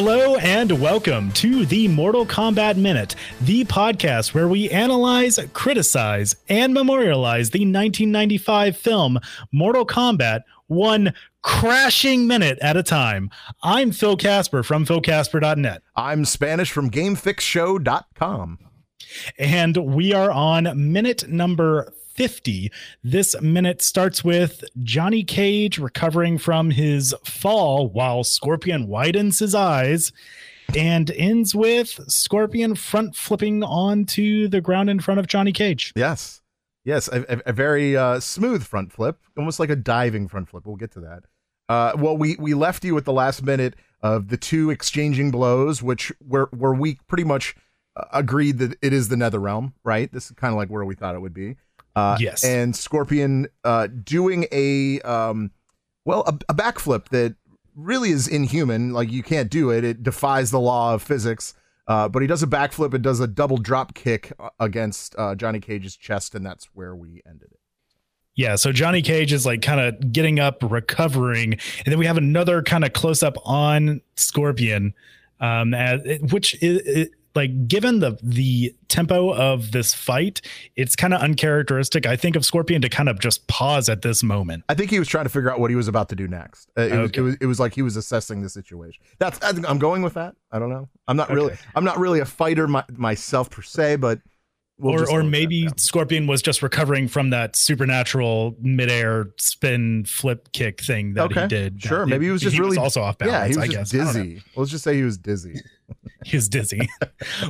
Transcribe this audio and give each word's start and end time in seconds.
Hello 0.00 0.36
and 0.36 0.80
welcome 0.80 1.32
to 1.32 1.66
the 1.66 1.88
Mortal 1.88 2.24
Kombat 2.24 2.76
Minute, 2.76 3.16
the 3.40 3.64
podcast 3.64 4.32
where 4.32 4.46
we 4.46 4.70
analyze, 4.70 5.40
criticize, 5.54 6.36
and 6.48 6.72
memorialize 6.72 7.50
the 7.50 7.62
1995 7.62 8.76
film 8.76 9.18
Mortal 9.50 9.84
Kombat 9.84 10.42
one 10.68 11.12
crashing 11.42 12.28
minute 12.28 12.60
at 12.62 12.76
a 12.76 12.82
time. 12.84 13.28
I'm 13.64 13.90
Phil 13.90 14.16
Casper 14.16 14.62
from 14.62 14.86
philcasper.net. 14.86 15.82
I'm 15.96 16.24
Spanish 16.24 16.70
from 16.70 16.92
GameFixShow.com. 16.92 18.58
And 19.36 19.76
we 19.78 20.12
are 20.12 20.30
on 20.30 20.92
minute 20.92 21.28
number 21.28 21.92
50. 22.18 22.72
This 23.04 23.40
minute 23.40 23.80
starts 23.80 24.24
with 24.24 24.64
Johnny 24.82 25.22
Cage 25.22 25.78
recovering 25.78 26.36
from 26.36 26.70
his 26.70 27.14
fall 27.24 27.90
while 27.90 28.24
Scorpion 28.24 28.88
widens 28.88 29.38
his 29.38 29.54
eyes 29.54 30.10
and 30.76 31.12
ends 31.12 31.54
with 31.54 32.00
Scorpion 32.10 32.74
front 32.74 33.14
flipping 33.14 33.62
onto 33.62 34.48
the 34.48 34.60
ground 34.60 34.90
in 34.90 34.98
front 34.98 35.20
of 35.20 35.28
Johnny 35.28 35.52
Cage. 35.52 35.92
Yes. 35.94 36.42
Yes, 36.84 37.06
a, 37.06 37.24
a, 37.28 37.42
a 37.46 37.52
very 37.52 37.96
uh, 37.96 38.18
smooth 38.18 38.64
front 38.64 38.92
flip, 38.92 39.20
almost 39.36 39.60
like 39.60 39.70
a 39.70 39.76
diving 39.76 40.26
front 40.26 40.48
flip. 40.48 40.66
We'll 40.66 40.74
get 40.74 40.90
to 40.94 41.00
that. 41.00 41.22
Uh, 41.68 41.92
well, 41.96 42.16
we 42.16 42.34
we 42.40 42.52
left 42.52 42.82
you 42.82 42.96
with 42.96 43.04
the 43.04 43.12
last 43.12 43.44
minute 43.44 43.76
of 44.02 44.26
the 44.26 44.36
two 44.36 44.70
exchanging 44.70 45.30
blows, 45.30 45.84
which 45.84 46.10
were 46.20 46.48
where 46.50 46.74
we 46.74 46.98
pretty 47.06 47.24
much 47.24 47.54
uh, 47.94 48.06
agreed 48.12 48.58
that 48.58 48.76
it 48.82 48.92
is 48.92 49.06
the 49.06 49.16
Nether 49.16 49.38
Realm, 49.38 49.74
right? 49.84 50.10
This 50.10 50.26
is 50.26 50.32
kind 50.32 50.52
of 50.52 50.58
like 50.58 50.68
where 50.68 50.84
we 50.84 50.96
thought 50.96 51.14
it 51.14 51.20
would 51.20 51.34
be. 51.34 51.54
Uh, 51.98 52.16
yes. 52.20 52.44
And 52.44 52.76
Scorpion 52.76 53.48
uh, 53.64 53.88
doing 53.88 54.46
a 54.52 55.00
um, 55.00 55.50
well 56.04 56.22
a, 56.26 56.38
a 56.48 56.54
backflip 56.54 57.08
that 57.08 57.34
really 57.74 58.10
is 58.10 58.28
inhuman. 58.28 58.92
Like 58.92 59.10
you 59.10 59.22
can't 59.22 59.50
do 59.50 59.70
it. 59.70 59.84
It 59.84 60.02
defies 60.02 60.50
the 60.50 60.60
law 60.60 60.94
of 60.94 61.02
physics. 61.02 61.54
Uh, 61.88 62.06
but 62.06 62.20
he 62.20 62.28
does 62.28 62.42
a 62.42 62.46
backflip 62.46 62.92
and 62.92 63.02
does 63.02 63.18
a 63.18 63.26
double 63.26 63.56
drop 63.56 63.94
kick 63.94 64.30
uh, 64.38 64.50
against 64.60 65.14
uh, 65.16 65.34
Johnny 65.34 65.58
Cage's 65.58 65.96
chest, 65.96 66.34
and 66.34 66.44
that's 66.44 66.66
where 66.74 66.94
we 66.94 67.22
ended 67.26 67.48
it. 67.50 67.60
Yeah, 68.34 68.56
so 68.56 68.72
Johnny 68.72 69.00
Cage 69.00 69.32
is 69.32 69.46
like 69.46 69.62
kind 69.62 69.80
of 69.80 70.12
getting 70.12 70.38
up, 70.38 70.58
recovering, 70.62 71.54
and 71.54 71.86
then 71.86 71.98
we 71.98 72.04
have 72.04 72.18
another 72.18 72.62
kind 72.62 72.84
of 72.84 72.92
close 72.92 73.22
up 73.22 73.36
on 73.44 74.02
Scorpion, 74.16 74.92
um, 75.40 75.72
as, 75.72 76.02
which 76.30 76.62
is, 76.62 77.08
like 77.38 77.68
given 77.68 78.00
the 78.00 78.18
the 78.22 78.74
tempo 78.88 79.32
of 79.32 79.70
this 79.70 79.94
fight, 79.94 80.40
it's 80.74 80.96
kind 80.96 81.14
of 81.14 81.20
uncharacteristic. 81.22 82.04
I 82.04 82.16
think 82.16 82.34
of 82.34 82.44
Scorpion 82.44 82.82
to 82.82 82.88
kind 82.88 83.08
of 83.08 83.20
just 83.20 83.46
pause 83.46 83.88
at 83.88 84.02
this 84.02 84.24
moment. 84.24 84.64
I 84.68 84.74
think 84.74 84.90
he 84.90 84.98
was 84.98 85.06
trying 85.06 85.24
to 85.24 85.30
figure 85.30 85.50
out 85.50 85.60
what 85.60 85.70
he 85.70 85.76
was 85.76 85.86
about 85.86 86.08
to 86.08 86.16
do 86.16 86.26
next. 86.26 86.68
Uh, 86.76 86.82
it, 86.82 86.92
okay. 86.92 87.00
was, 87.00 87.10
it, 87.12 87.20
was, 87.20 87.36
it 87.42 87.46
was 87.46 87.60
like 87.60 87.74
he 87.74 87.82
was 87.82 87.96
assessing 87.96 88.42
the 88.42 88.48
situation. 88.48 89.02
That's 89.18 89.38
I'm 89.42 89.78
going 89.78 90.02
with 90.02 90.14
that. 90.14 90.34
I 90.50 90.58
don't 90.58 90.70
know. 90.70 90.88
I'm 91.06 91.16
not 91.16 91.30
really 91.30 91.56
I'm 91.76 91.84
not 91.84 91.98
really 91.98 92.18
a 92.18 92.26
fighter 92.26 92.66
my, 92.66 92.84
myself 92.90 93.50
per 93.50 93.62
se, 93.62 93.96
but 93.96 94.20
We'll 94.80 94.94
or 94.94 95.10
or 95.10 95.22
maybe. 95.24 95.68
Scorpion 95.76 96.28
was 96.28 96.40
just 96.40 96.62
recovering 96.62 97.08
from 97.08 97.30
that 97.30 97.56
supernatural 97.56 98.54
midair 98.60 99.30
spin 99.36 100.04
flip 100.04 100.52
kick 100.52 100.80
thing 100.80 101.14
that 101.14 101.24
okay. 101.32 101.42
he 101.42 101.48
did. 101.48 101.82
Sure, 101.82 102.06
maybe 102.06 102.26
he 102.26 102.30
was 102.30 102.42
just 102.42 102.54
he 102.54 102.60
really 102.60 102.70
was 102.70 102.78
also 102.78 103.02
off 103.02 103.18
balance. 103.18 103.32
Yeah, 103.32 103.44
he 103.44 103.48
was 103.48 103.58
I 103.58 103.66
just 103.66 103.92
guess. 103.92 104.14
dizzy. 104.14 104.42
Let's 104.54 104.70
just 104.70 104.84
say 104.84 104.94
he 104.94 105.02
was 105.02 105.18
dizzy. 105.18 105.60
Was 106.36 106.48
dizzy, 106.48 106.88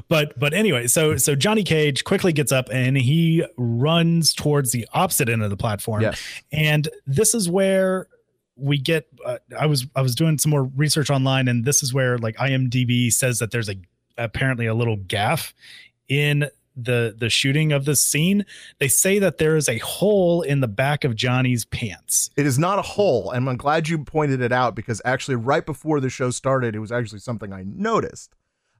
but 0.08 0.38
but 0.38 0.54
anyway, 0.54 0.86
so 0.86 1.16
so 1.16 1.34
Johnny 1.34 1.64
Cage 1.64 2.04
quickly 2.04 2.32
gets 2.32 2.52
up 2.52 2.68
and 2.72 2.96
he 2.96 3.44
runs 3.56 4.32
towards 4.32 4.72
the 4.72 4.86
opposite 4.92 5.28
end 5.28 5.42
of 5.42 5.50
the 5.50 5.56
platform. 5.56 6.02
Yes. 6.02 6.20
and 6.52 6.88
this 7.06 7.34
is 7.34 7.48
where 7.48 8.08
we 8.56 8.78
get. 8.78 9.06
Uh, 9.24 9.38
I 9.58 9.66
was 9.66 9.86
I 9.94 10.02
was 10.02 10.14
doing 10.14 10.38
some 10.38 10.50
more 10.50 10.64
research 10.64 11.10
online, 11.10 11.48
and 11.48 11.64
this 11.64 11.82
is 11.82 11.94
where 11.94 12.18
like 12.18 12.36
IMDb 12.36 13.12
says 13.12 13.38
that 13.38 13.50
there's 13.50 13.68
a 13.68 13.76
apparently 14.16 14.66
a 14.66 14.74
little 14.74 14.96
gaff 14.96 15.54
in 16.08 16.48
the 16.78 17.14
the 17.18 17.28
shooting 17.28 17.72
of 17.72 17.84
this 17.84 18.02
scene, 18.04 18.46
they 18.78 18.88
say 18.88 19.18
that 19.18 19.38
there 19.38 19.56
is 19.56 19.68
a 19.68 19.78
hole 19.78 20.42
in 20.42 20.60
the 20.60 20.68
back 20.68 21.04
of 21.04 21.16
Johnny's 21.16 21.64
pants. 21.64 22.30
It 22.36 22.46
is 22.46 22.58
not 22.58 22.78
a 22.78 22.82
hole, 22.82 23.30
and 23.30 23.48
I'm 23.48 23.56
glad 23.56 23.88
you 23.88 23.98
pointed 24.04 24.40
it 24.40 24.52
out 24.52 24.74
because 24.74 25.02
actually, 25.04 25.34
right 25.36 25.66
before 25.66 26.00
the 26.00 26.08
show 26.08 26.30
started, 26.30 26.74
it 26.74 26.78
was 26.78 26.92
actually 26.92 27.18
something 27.18 27.52
I 27.52 27.64
noticed. 27.66 28.34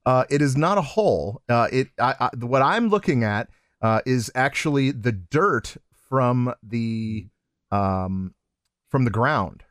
Uh, 0.08 0.24
it 0.30 0.40
is 0.40 0.56
not 0.56 0.78
a 0.78 0.80
hole. 0.80 1.42
Uh, 1.50 1.68
it 1.70 1.88
I, 1.98 2.14
I, 2.18 2.30
what 2.36 2.62
I'm 2.62 2.88
looking 2.88 3.24
at 3.24 3.50
uh, 3.82 4.00
is 4.06 4.30
actually 4.34 4.90
the 4.90 5.12
dirt 5.12 5.76
from 6.08 6.54
the 6.62 7.26
um, 7.70 8.34
from 8.88 9.04
the 9.04 9.10
ground. 9.10 9.64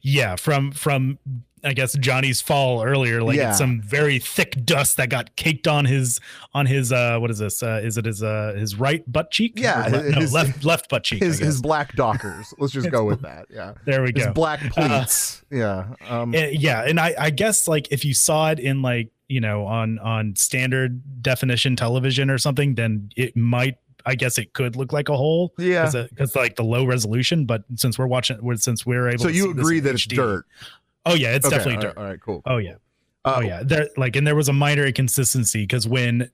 Yeah, 0.00 0.36
from 0.36 0.70
from 0.70 1.18
I 1.64 1.72
guess 1.72 1.96
Johnny's 1.98 2.40
fall 2.40 2.84
earlier, 2.84 3.22
like 3.22 3.36
yeah. 3.36 3.52
some 3.52 3.80
very 3.80 4.18
thick 4.18 4.64
dust 4.64 4.96
that 4.96 5.10
got 5.10 5.34
caked 5.36 5.66
on 5.68 5.84
his 5.84 6.20
on 6.54 6.66
his 6.66 6.92
uh 6.92 7.18
what 7.18 7.30
is 7.30 7.38
this? 7.38 7.62
Uh 7.62 7.80
is 7.82 7.96
it 7.96 8.04
his 8.04 8.22
uh 8.22 8.54
his 8.56 8.76
right 8.76 9.10
butt 9.10 9.30
cheek? 9.30 9.54
Yeah, 9.56 9.86
le- 9.86 10.10
no, 10.10 10.20
left 10.26 10.64
left 10.64 10.88
butt 10.88 11.04
cheek. 11.04 11.22
His 11.22 11.38
his 11.38 11.60
black 11.60 11.94
dockers. 11.94 12.52
Let's 12.58 12.72
just 12.72 12.90
go 12.92 13.04
with 13.04 13.22
that. 13.22 13.46
Yeah. 13.50 13.74
There 13.86 14.02
we 14.02 14.12
go. 14.12 14.24
his 14.24 14.34
black 14.34 14.64
uh, 14.64 14.68
pleats. 14.70 15.42
Uh, 15.52 15.56
yeah. 15.56 15.94
Um 16.08 16.34
and, 16.34 16.54
yeah, 16.58 16.84
and 16.84 16.98
I 16.98 17.14
I 17.18 17.30
guess 17.30 17.68
like 17.68 17.88
if 17.90 18.04
you 18.04 18.14
saw 18.14 18.50
it 18.50 18.58
in 18.58 18.82
like, 18.82 19.10
you 19.32 19.40
know, 19.40 19.64
on 19.64 19.98
on 20.00 20.36
standard 20.36 21.22
definition 21.22 21.74
television 21.74 22.30
or 22.30 22.38
something, 22.38 22.74
then 22.74 23.10
it 23.16 23.36
might 23.36 23.78
I 24.04 24.14
guess 24.14 24.38
it 24.38 24.52
could 24.52 24.76
look 24.76 24.92
like 24.92 25.08
a 25.08 25.16
hole. 25.16 25.54
Yeah, 25.58 25.90
because 25.90 26.36
like 26.36 26.56
the 26.56 26.64
low 26.64 26.84
resolution. 26.84 27.46
But 27.46 27.64
since 27.76 27.98
we're 27.98 28.06
watching, 28.06 28.38
since 28.56 28.84
we're 28.84 29.08
able, 29.08 29.24
so 29.24 29.28
you 29.28 29.50
agree 29.50 29.80
that 29.80 29.94
it's 29.94 30.06
dirt. 30.06 30.44
Oh 31.06 31.14
yeah, 31.14 31.34
it's 31.34 31.46
okay, 31.46 31.56
definitely 31.56 31.76
all 31.76 31.92
dirt. 31.92 31.98
All 31.98 32.04
right, 32.04 32.20
cool. 32.20 32.42
Oh 32.46 32.56
yeah. 32.58 32.74
Uh, 33.24 33.34
oh 33.36 33.40
yeah, 33.40 33.62
there 33.64 33.88
like 33.96 34.16
and 34.16 34.26
there 34.26 34.34
was 34.34 34.48
a 34.48 34.52
minor 34.52 34.84
inconsistency 34.84 35.62
because 35.62 35.86
when 35.86 36.28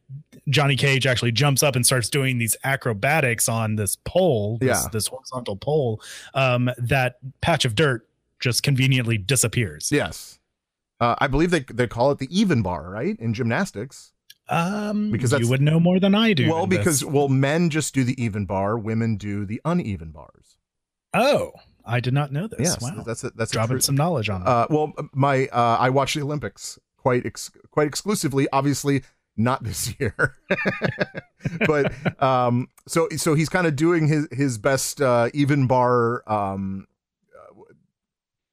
Johnny 0.49 0.75
Cage 0.75 1.07
actually 1.07 1.33
jumps 1.33 1.63
up 1.63 1.77
and 1.77 1.85
starts 1.85 2.09
doing 2.09 2.39
these 2.39 2.57
acrobatics 2.65 3.49
on 3.49 3.77
this 3.77 3.97
pole, 4.05 4.57
this, 4.59 4.69
yeah. 4.69 4.89
this 4.91 5.07
horizontal 5.07 5.57
pole, 5.57 6.01
um, 6.33 6.71
that 6.79 7.19
patch 7.43 7.67
of 7.67 7.75
dirt 7.75 8.09
just 8.41 8.63
conveniently 8.63 9.19
disappears. 9.19 9.93
Yes, 9.93 10.38
uh, 11.01 11.15
I 11.19 11.27
believe 11.27 11.51
they 11.51 11.61
they 11.61 11.87
call 11.87 12.11
it 12.11 12.19
the 12.19 12.29
even 12.31 12.63
bar, 12.63 12.91
right, 12.91 13.19
in 13.19 13.35
gymnastics. 13.35 14.13
Um, 14.51 15.11
because 15.11 15.33
you 15.33 15.49
would 15.49 15.61
know 15.61 15.79
more 15.79 16.01
than 16.01 16.15
I 16.15 16.33
do. 16.33 16.49
Well, 16.49 16.67
because 16.67 17.05
well, 17.05 17.29
men 17.29 17.69
just 17.69 17.95
do 17.95 18.03
the 18.03 18.21
even 18.23 18.47
bar, 18.47 18.79
women 18.79 19.17
do 19.17 19.45
the 19.45 19.61
uneven 19.65 20.11
bars. 20.11 20.57
Oh, 21.13 21.53
I 21.85 22.01
did 22.01 22.15
not 22.15 22.33
know 22.33 22.47
this. 22.47 22.61
Yes, 22.61 22.81
wow. 22.81 23.03
that's 23.05 23.25
a, 23.25 23.31
that's 23.31 23.53
dropping 23.53 23.81
some 23.81 23.95
knowledge 23.95 24.29
on 24.29 24.43
it. 24.43 24.49
Uh, 24.49 24.67
well, 24.71 24.93
my 25.13 25.49
uh, 25.49 25.77
I 25.79 25.91
watch 25.91 26.15
the 26.15 26.23
Olympics 26.23 26.79
quite 26.97 27.27
ex- 27.27 27.51
quite 27.71 27.87
exclusively. 27.87 28.49
Obviously, 28.53 29.03
not 29.37 29.65
this 29.65 29.95
year, 30.01 30.37
but 31.67 31.93
um, 32.23 32.69
so 32.87 33.09
so 33.17 33.35
he's 33.35 33.49
kind 33.49 33.67
of 33.67 33.77
doing 33.77 34.09
his 34.09 34.29
his 34.33 34.59
best 34.59 35.01
uh, 35.01 35.31
even 35.35 35.67
bar 35.67 36.23
um, 36.31 36.87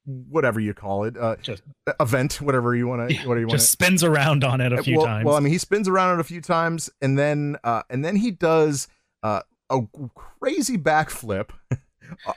whatever 0.06 0.60
you 0.60 0.74
call 0.74 1.04
it, 1.04 1.18
uh, 1.18 1.36
just, 1.38 1.64
event, 2.00 2.42
whatever 2.42 2.76
you 2.76 2.88
want 2.88 3.10
to, 3.10 3.16
whatever 3.18 3.40
you 3.40 3.48
want. 3.48 3.60
Just 3.60 3.72
spins 3.72 4.04
around 4.04 4.44
on 4.44 4.62
it 4.62 4.72
a 4.72 4.84
few 4.84 4.98
well, 4.98 5.06
times. 5.06 5.26
Well, 5.26 5.36
I 5.36 5.40
mean, 5.40 5.52
he 5.52 5.58
spins 5.58 5.88
around 5.88 6.18
it 6.18 6.22
a 6.22 6.24
few 6.24 6.42
times, 6.42 6.90
and 7.02 7.18
then 7.18 7.58
uh, 7.64 7.84
and 7.90 8.06
then 8.06 8.16
he 8.16 8.32
does 8.32 8.88
uh, 9.24 9.42
a 9.70 9.82
crazy 10.16 10.78
backflip 10.78 11.50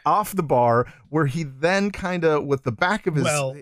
off 0.07 0.35
the 0.35 0.43
bar 0.43 0.87
where 1.11 1.27
he 1.27 1.43
then 1.43 1.91
kind 1.91 2.25
of 2.25 2.45
with 2.45 2.65
the 2.65 2.73
back 2.73 3.07
of 3.07 3.15
his 3.15 3.25
well 3.25 3.55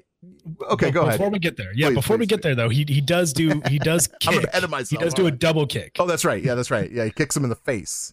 okay 0.70 0.90
go 0.90 1.00
before 1.00 1.08
ahead 1.08 1.18
before 1.18 1.30
we 1.30 1.38
get 1.38 1.56
there 1.56 1.72
yeah 1.74 1.88
please, 1.88 1.94
before 1.94 2.16
please, 2.16 2.20
we 2.20 2.26
get 2.26 2.42
there 2.42 2.54
though 2.54 2.68
he 2.68 2.84
he 2.88 3.00
does 3.00 3.32
do 3.32 3.60
he 3.68 3.78
does 3.78 4.08
kick 4.20 4.38
I'm 4.38 4.44
ahead 4.44 4.64
of 4.64 4.70
myself. 4.70 4.88
he 5.00 5.04
does 5.04 5.14
do 5.14 5.26
a 5.26 5.30
double 5.30 5.66
kick 5.66 5.96
oh 5.98 6.06
that's 6.06 6.24
right 6.24 6.42
yeah 6.42 6.54
that's 6.54 6.70
right 6.70 6.90
yeah 6.90 7.04
he 7.04 7.10
kicks 7.10 7.36
him 7.36 7.44
in 7.44 7.50
the 7.50 7.56
face 7.56 8.12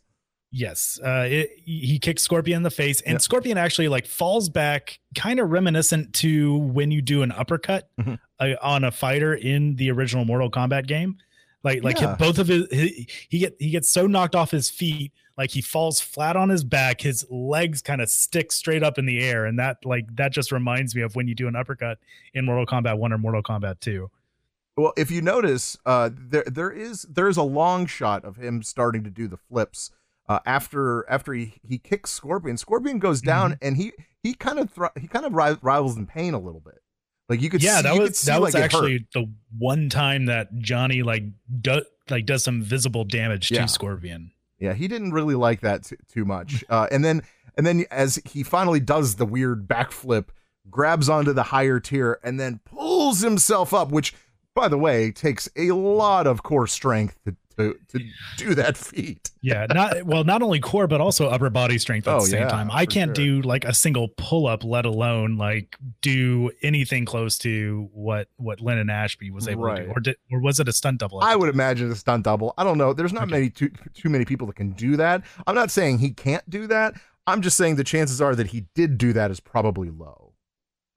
yes 0.54 1.00
uh 1.04 1.26
it, 1.28 1.50
he 1.66 1.98
kicks 2.00 2.22
scorpion 2.22 2.58
in 2.58 2.64
the 2.64 2.70
face 2.70 3.02
and 3.02 3.20
scorpion 3.20 3.58
actually 3.58 3.88
like 3.88 4.06
falls 4.06 4.50
back 4.50 5.00
kind 5.16 5.40
of 5.40 5.50
reminiscent 5.50 6.14
to 6.14 6.60
when 6.60 6.92
you 6.92 7.02
do 7.02 7.24
an 7.24 7.32
uppercut 7.32 7.90
mm-hmm. 8.00 8.14
uh, 8.40 8.54
on 8.62 8.84
a 8.84 8.92
fighter 8.92 9.34
in 9.34 9.76
the 9.78 9.90
original 9.90 10.26
mortal 10.26 10.52
kombat 10.52 10.86
game 10.86 11.18
like 11.64 11.84
like 11.84 12.00
Yeah. 12.00 12.16
both 12.20 12.38
of 12.38 12.48
his 12.48 12.68
he, 12.72 13.08
he 13.30 13.40
get 13.40 13.56
he 13.60 13.72
gets 13.72 13.90
so 13.90 14.06
knocked 14.06 14.36
off 14.36 14.52
his 14.52 14.70
feet 14.70 15.12
like 15.38 15.50
he 15.50 15.62
falls 15.62 16.00
flat 16.00 16.36
on 16.36 16.50
his 16.50 16.64
back 16.64 17.02
his 17.02 17.26
legs 17.32 17.82
kind 17.82 18.00
of 18.00 18.10
stick 18.10 18.52
straight 18.52 18.84
up 18.84 19.00
in 19.00 19.08
the 19.08 19.20
air 19.24 19.46
and 19.46 19.58
that 19.58 19.78
like 19.84 20.06
that 20.16 20.32
just 20.32 20.52
reminds 20.52 20.96
me 20.96 21.02
of 21.02 21.16
when 21.16 21.28
you 21.28 21.34
do 21.34 21.48
an 21.48 21.56
uppercut 21.56 21.98
in 22.36 22.46
mortal 22.46 22.68
kombat 22.68 22.98
1 23.00 23.12
or 23.12 23.18
mortal 23.18 23.42
kombat 23.42 23.80
2 23.80 24.08
well 24.78 24.94
if 24.98 25.10
you 25.10 25.20
notice 25.22 25.78
uh 25.88 26.12
there 26.14 26.44
there 26.46 26.72
is 26.72 27.08
there 27.10 27.28
is 27.28 27.38
a 27.38 27.44
long 27.44 27.88
shot 27.88 28.24
of 28.24 28.36
him 28.36 28.62
starting 28.62 29.04
to 29.04 29.10
do 29.10 29.28
the 29.28 29.38
flips 29.38 29.90
uh 30.30 30.40
after 30.46 31.10
after 31.10 31.34
he 31.34 31.54
he 31.68 31.78
kicks 31.78 32.12
scorpion 32.12 32.58
scorpion 32.58 33.00
goes 33.00 33.22
down 33.22 33.58
and 33.62 33.78
he 33.78 33.92
he 34.22 34.34
kind 34.34 34.60
of 34.60 34.70
he 35.00 35.08
kind 35.08 35.26
of 35.26 35.34
rivals 35.34 35.98
in 35.98 36.06
pain 36.06 36.34
a 36.34 36.40
little 36.40 36.62
bit 36.62 36.80
like 37.30 37.42
you 37.42 37.50
could 37.50 37.64
yeah 37.64 37.78
see, 37.78 37.84
that 37.84 37.98
was 37.98 38.22
that 38.22 38.42
was 38.42 38.54
like, 38.54 38.64
actually 38.64 39.08
the 39.14 39.30
one 39.58 39.90
time 39.90 40.26
that 40.26 40.54
johnny 40.60 41.04
like 41.04 41.24
do, 41.62 41.82
like 42.10 42.26
does 42.26 42.44
some 42.44 42.62
visible 42.62 43.04
damage 43.04 43.52
Yeah. 43.52 43.62
to 43.64 43.68
scorpion 43.68 44.32
Yeah, 44.60 44.74
he 44.74 44.88
didn't 44.88 45.12
really 45.12 45.36
like 45.36 45.62
that 45.62 45.84
t- 45.86 45.96
too 46.12 46.24
much. 46.26 46.64
Uh, 46.70 46.88
and 46.92 47.04
then 47.04 47.22
and 47.58 47.66
then 47.68 47.86
as 47.92 48.22
he 48.26 48.44
finally 48.44 48.80
does 48.80 49.16
the 49.16 49.26
weird 49.26 49.68
backflip 49.68 50.26
grabs 50.70 51.10
onto 51.10 51.34
the 51.34 51.44
higher 51.44 51.80
tier, 51.82 52.20
and 52.24 52.40
then 52.40 52.60
pulls 52.66 53.20
himself 53.22 53.74
up, 53.74 53.92
which, 53.92 54.14
by 54.56 54.68
the 54.70 54.78
way, 54.78 55.12
takes 55.12 55.50
a 55.58 55.72
lot 55.72 56.26
of 56.26 56.42
core 56.44 56.66
strength 56.68 57.20
to, 57.26 57.36
to, 57.58 57.76
to 57.90 58.00
do 58.38 58.56
that 58.56 58.78
feat. 58.78 59.32
yeah, 59.42 59.66
not 59.74 60.04
well, 60.04 60.24
not 60.24 60.42
only 60.42 60.60
core 60.60 60.88
but 60.88 61.02
also 61.02 61.28
upper 61.28 61.50
body 61.50 61.78
strength 61.78 62.08
at 62.08 62.16
Oh, 62.16 62.22
the 62.22 62.28
same 62.28 62.42
yeah, 62.42 62.48
time. 62.50 62.70
I 62.72 62.86
can't 62.86 63.16
sure. 63.16 63.26
do 63.26 63.42
like 63.42 63.66
a 63.66 63.74
single 63.74 64.10
pull 64.18 64.48
up, 64.48 64.64
let 64.64 64.86
alone 64.86 65.38
like 65.38 65.78
do 66.02 66.52
anything 66.62 67.06
close 67.06 67.38
to 67.40 67.90
what 67.94 68.28
what 68.38 68.60
Linden 68.62 68.90
Ashby 68.90 69.32
was 69.32 69.48
able 69.48 69.74
to 69.76 69.84
do, 69.86 69.92
or 69.92 70.00
did, 70.00 70.16
or 70.32 70.40
was 70.40 70.60
it 70.60 70.68
a 70.68 70.74
stunt 70.74 71.00
double? 71.00 71.20
I 71.22 71.36
would 71.36 71.50
imagine 71.50 71.92
a 71.92 71.96
stunt 71.96 72.24
double. 72.24 72.54
I 72.58 72.64
don't 72.64 72.78
know. 72.78 72.94
There's 72.94 73.14
not 73.14 73.24
Okay. 73.24 73.32
many 73.32 73.50
too 73.50 73.70
too 73.94 74.10
many 74.10 74.26
people 74.26 74.48
that 74.48 74.56
can 74.56 74.72
do 74.74 74.96
that. 74.98 75.24
I'm 75.48 75.56
not 75.56 75.72
saying 75.72 76.00
he 76.00 76.12
can't 76.12 76.48
do 76.50 76.68
that. 76.68 76.94
I'm 77.26 77.42
just 77.42 77.56
saying 77.58 77.76
the 77.78 77.84
chances 77.86 78.20
are 78.22 78.36
that 78.36 78.48
he 78.48 78.66
did 78.76 78.98
do 78.98 79.14
that 79.14 79.32
is 79.32 79.40
probably 79.40 79.90
low. 79.90 80.34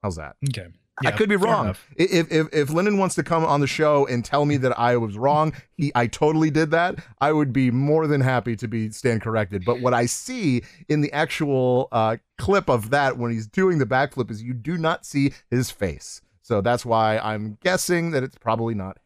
How's 0.02 0.16
that? 0.16 0.36
Okay, 0.48 0.68
I 1.04 1.10
could 1.10 1.28
be 1.28 1.36
wrong. 1.36 1.74
If 1.96 2.32
if 2.32 2.48
if 2.52 2.70
Linden 2.70 2.98
wants 2.98 3.14
to 3.16 3.22
come 3.22 3.44
on 3.44 3.60
the 3.60 3.66
show 3.66 4.06
and 4.06 4.24
tell 4.24 4.46
me 4.46 4.56
that 4.58 4.78
I 4.78 4.96
was 4.96 5.18
wrong, 5.18 5.52
he 5.76 5.92
I 5.94 6.06
totally 6.06 6.50
did 6.50 6.70
that. 6.70 6.98
I 7.20 7.32
would 7.32 7.52
be 7.52 7.70
more 7.70 8.06
than 8.06 8.20
happy 8.20 8.56
to 8.56 8.68
be 8.68 8.90
stand 8.90 9.22
corrected. 9.22 9.64
But 9.64 9.80
what 9.80 9.92
I 9.92 10.06
see 10.06 10.62
in 10.88 11.02
the 11.02 11.12
actual 11.12 11.88
uh, 11.92 12.16
clip 12.38 12.70
of 12.70 12.90
that 12.90 13.18
when 13.18 13.30
he's 13.30 13.46
doing 13.46 13.78
the 13.78 13.86
backflip 13.86 14.30
is 14.30 14.42
you 14.42 14.54
do 14.54 14.78
not 14.78 15.04
see 15.04 15.32
his 15.50 15.70
face. 15.70 16.22
So 16.42 16.60
that's 16.60 16.86
why 16.86 17.18
I'm 17.18 17.58
guessing 17.62 18.12
that 18.12 18.22
it's 18.22 18.38
probably 18.38 18.74
not 18.74 18.98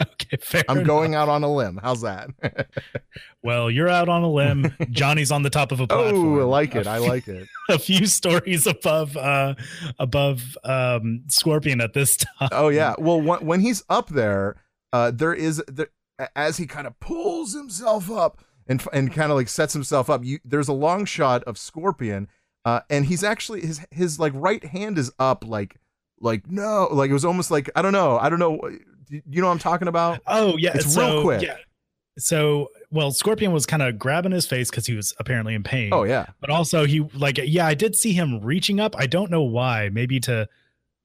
Okay, 0.12 0.36
fair. 0.40 0.62
I'm 0.68 0.78
enough. 0.78 0.86
going 0.86 1.14
out 1.14 1.28
on 1.28 1.42
a 1.42 1.52
limb. 1.52 1.78
How's 1.82 2.02
that? 2.02 2.30
Well, 3.42 3.70
you're 3.70 3.88
out 3.88 4.10
on 4.10 4.22
a 4.22 4.30
limb. 4.30 4.74
Johnny's 4.90 5.30
on 5.32 5.42
the 5.42 5.48
top 5.48 5.72
of 5.72 5.80
a 5.80 5.86
platform. 5.86 6.38
oh, 6.38 6.40
I 6.40 6.44
like 6.44 6.74
it. 6.74 6.86
I 6.86 6.98
like 6.98 7.26
it. 7.26 7.48
a 7.70 7.78
few 7.78 8.04
stories 8.06 8.66
above 8.66 9.16
uh 9.16 9.54
above 9.98 10.58
um 10.62 11.22
scorpion 11.28 11.80
at 11.80 11.94
this 11.94 12.18
time 12.18 12.50
Oh 12.52 12.68
yeah. 12.68 12.94
Well, 12.98 13.18
when, 13.18 13.46
when 13.46 13.60
he's 13.60 13.82
up 13.88 14.10
there, 14.10 14.56
uh, 14.92 15.10
there 15.10 15.32
is 15.32 15.62
there, 15.68 15.88
as 16.36 16.58
he 16.58 16.66
kind 16.66 16.86
of 16.86 17.00
pulls 17.00 17.54
himself 17.54 18.10
up 18.10 18.44
and 18.66 18.84
and 18.92 19.12
kind 19.12 19.30
of 19.32 19.38
like 19.38 19.48
sets 19.48 19.72
himself 19.72 20.10
up. 20.10 20.22
You 20.24 20.38
there's 20.44 20.68
a 20.68 20.74
long 20.74 21.04
shot 21.06 21.42
of 21.44 21.56
Scorpion, 21.56 22.28
uh, 22.64 22.80
and 22.90 23.06
he's 23.06 23.24
actually 23.24 23.62
his 23.62 23.80
his 23.90 24.18
like 24.20 24.32
right 24.36 24.64
hand 24.64 24.98
is 24.98 25.10
up, 25.18 25.44
like 25.46 25.76
like 26.20 26.48
no, 26.50 26.88
like 26.92 27.10
it 27.10 27.14
was 27.14 27.24
almost 27.24 27.50
like 27.50 27.70
I 27.74 27.82
don't 27.82 27.92
know, 27.92 28.18
I 28.18 28.28
don't 28.28 28.38
know. 28.38 28.60
You 29.10 29.40
know 29.40 29.46
what 29.48 29.52
I'm 29.54 29.58
talking 29.58 29.88
about? 29.88 30.20
oh 30.26 30.56
yeah 30.56 30.72
It's 30.74 30.94
so, 30.94 31.00
real 31.14 31.22
quick. 31.22 31.42
yeah 31.42 31.56
so 32.18 32.68
well 32.90 33.12
scorpion 33.12 33.52
was 33.52 33.64
kind 33.66 33.82
of 33.82 33.98
grabbing 33.98 34.32
his 34.32 34.44
face 34.46 34.68
because 34.68 34.84
he 34.84 34.94
was 34.94 35.14
apparently 35.18 35.54
in 35.54 35.62
pain 35.62 35.90
Oh 35.92 36.02
yeah. 36.02 36.26
but 36.40 36.50
also 36.50 36.84
he 36.84 37.00
like 37.14 37.38
yeah 37.42 37.66
i 37.66 37.72
did 37.74 37.94
see 37.96 38.12
him 38.12 38.40
reaching 38.40 38.78
up 38.80 38.94
i 38.98 39.06
don't 39.06 39.30
know 39.30 39.42
why 39.42 39.88
maybe 39.92 40.18
to 40.20 40.46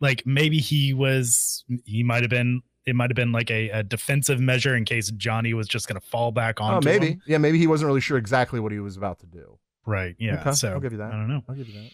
like 0.02 0.24
maybe 0.26 0.58
he 0.58 0.94
was 0.94 1.64
he 1.86 2.04
might 2.04 2.24
have 2.24 2.30
been 2.32 2.62
it 2.86 2.96
might 2.96 3.10
have 3.12 3.16
been 3.16 3.32
like 3.32 3.50
a, 3.52 3.70
a 3.70 3.84
defensive 3.84 4.40
measure 4.42 4.76
in 4.76 4.84
case 4.84 5.10
johnny 5.12 5.54
was 5.54 5.68
just 5.68 5.88
gonna 5.88 6.02
fall 6.02 6.32
back 6.32 6.60
on 6.60 6.74
Oh 6.74 6.82
maybe. 6.84 7.20
Yeah, 7.28 7.38
maybe 7.38 7.60
he 7.60 7.68
wasn't 7.68 7.88
really 7.88 8.02
sure 8.02 8.18
exactly 8.18 8.60
what 8.60 8.72
he 8.72 8.80
was 8.80 8.98
about 8.98 9.20
to 9.20 9.26
do. 9.28 9.58
right 9.86 10.16
yeah 10.20 10.42
Okay, 10.42 10.52
so 10.54 10.70
I'll 10.72 10.80
give 10.82 10.92
you 10.92 10.98
that. 10.98 11.14
i 11.14 11.16
don't 11.16 11.30
know 11.30 11.44
I'll 11.48 11.56
give 11.56 11.70
you 11.70 11.82
that. 11.82 11.92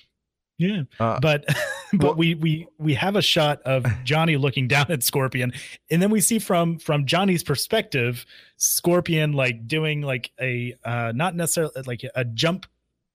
Yeah, 0.58 0.82
Uh, 1.00 1.20
but 1.20 1.44
but 1.94 2.08
well- 2.08 2.16
we 2.16 2.36
we 2.36 2.68
we 2.78 2.94
have 2.94 3.16
a 3.16 3.22
shot 3.22 3.62
of 3.64 3.86
Johnny 4.04 4.38
looking 4.38 4.68
down 4.68 4.92
at 4.92 5.04
Scorpion, 5.04 5.52
and 5.90 6.02
then 6.02 6.10
we 6.10 6.22
see 6.22 6.40
from 6.40 6.80
from 6.80 7.06
Johnny's 7.06 7.44
perspective, 7.44 8.26
Scorpion 8.58 9.34
like 9.34 9.68
doing 9.68 10.02
like 10.02 10.32
a 10.40 10.74
uh 10.84 11.12
not 11.16 11.36
necessarily 11.36 11.74
like 11.86 12.02
a 12.16 12.24
jump, 12.26 12.66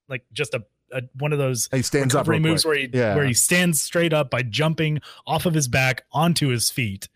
like 0.09 0.25
just 0.33 0.55
a, 0.55 0.63
a 0.93 1.03
one 1.19 1.33
of 1.33 1.39
those 1.39 1.69
He 1.73 1.83
stands 1.83 2.15
up. 2.15 2.27
moves 2.27 2.63
quick. 2.65 2.71
where 2.71 2.79
he 2.79 2.89
Yeah. 2.93 3.15
where 3.15 3.25
he 3.27 3.35
stands 3.35 3.81
straight 3.81 4.13
up 4.13 4.31
by 4.31 4.43
jumping 4.43 5.01
off 5.27 5.47
of 5.47 5.55
his 5.55 5.69
back 5.69 6.03
onto 6.13 6.49
his 6.49 6.71
feet. 6.71 7.09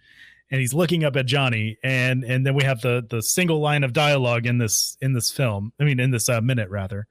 And 0.52 0.60
he's 0.60 0.74
looking 0.74 1.04
up 1.04 1.14
at 1.14 1.26
Johnny, 1.26 1.78
and 1.84 2.24
and 2.24 2.44
then 2.44 2.54
we 2.54 2.64
have 2.64 2.80
the 2.80 3.06
the 3.08 3.22
single 3.22 3.60
line 3.60 3.84
of 3.84 3.92
dialogue 3.92 4.46
in 4.46 4.58
this 4.58 4.96
in 5.00 5.12
this 5.12 5.30
film. 5.30 5.72
I 5.78 5.84
mean, 5.84 6.00
in 6.00 6.10
this 6.10 6.28
uh, 6.28 6.40
minute 6.40 6.68
rather. 6.70 7.06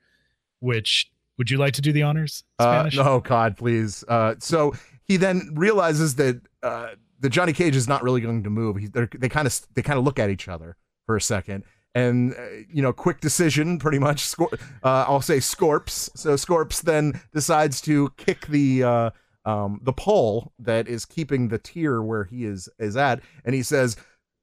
Which 0.61 1.09
would 1.39 1.49
you 1.49 1.57
like 1.57 1.73
to 1.73 1.81
do 1.81 1.91
the 1.91 2.03
honors? 2.03 2.43
Uh, 2.59 2.63
Spanish? 2.63 2.97
no, 2.97 3.19
God, 3.21 3.57
please. 3.57 4.03
Uh, 4.07 4.35
so 4.37 4.75
he 5.05 5.17
then 5.17 5.49
realizes 5.53 6.15
that 6.15 6.41
uh, 6.61 6.89
the 7.19 7.29
Johnny 7.29 7.53
Cage 7.53 7.75
is 7.75 7.87
not 7.87 8.03
really 8.03 8.21
going 8.21 8.43
to 8.43 8.49
move. 8.49 8.75
He, 8.75 8.87
they 8.87 9.29
kind 9.29 9.47
of 9.47 9.59
they 9.73 9.81
kind 9.81 9.97
of 9.97 10.05
look 10.05 10.19
at 10.19 10.29
each 10.29 10.47
other 10.47 10.75
for 11.05 11.15
a 11.15 11.21
second, 11.21 11.63
and 11.95 12.33
uh, 12.33 12.37
you 12.71 12.81
know, 12.81 12.93
quick 12.93 13.21
decision, 13.21 13.79
pretty 13.79 13.99
much. 13.99 14.23
Scor- 14.23 14.59
uh, 14.83 15.05
I'll 15.07 15.21
say 15.21 15.37
Scorps. 15.37 16.09
So 16.15 16.35
Scorps 16.35 16.81
then 16.81 17.19
decides 17.33 17.81
to 17.81 18.11
kick 18.17 18.45
the 18.47 18.83
uh, 18.83 19.09
um, 19.45 19.79
the 19.81 19.93
pole 19.93 20.51
that 20.59 20.89
is 20.89 21.05
keeping 21.05 21.47
the 21.47 21.57
tier 21.57 22.01
where 22.01 22.25
he 22.25 22.43
is 22.43 22.67
is 22.77 22.97
at, 22.97 23.21
and 23.45 23.55
he 23.55 23.63
says, 23.63 23.95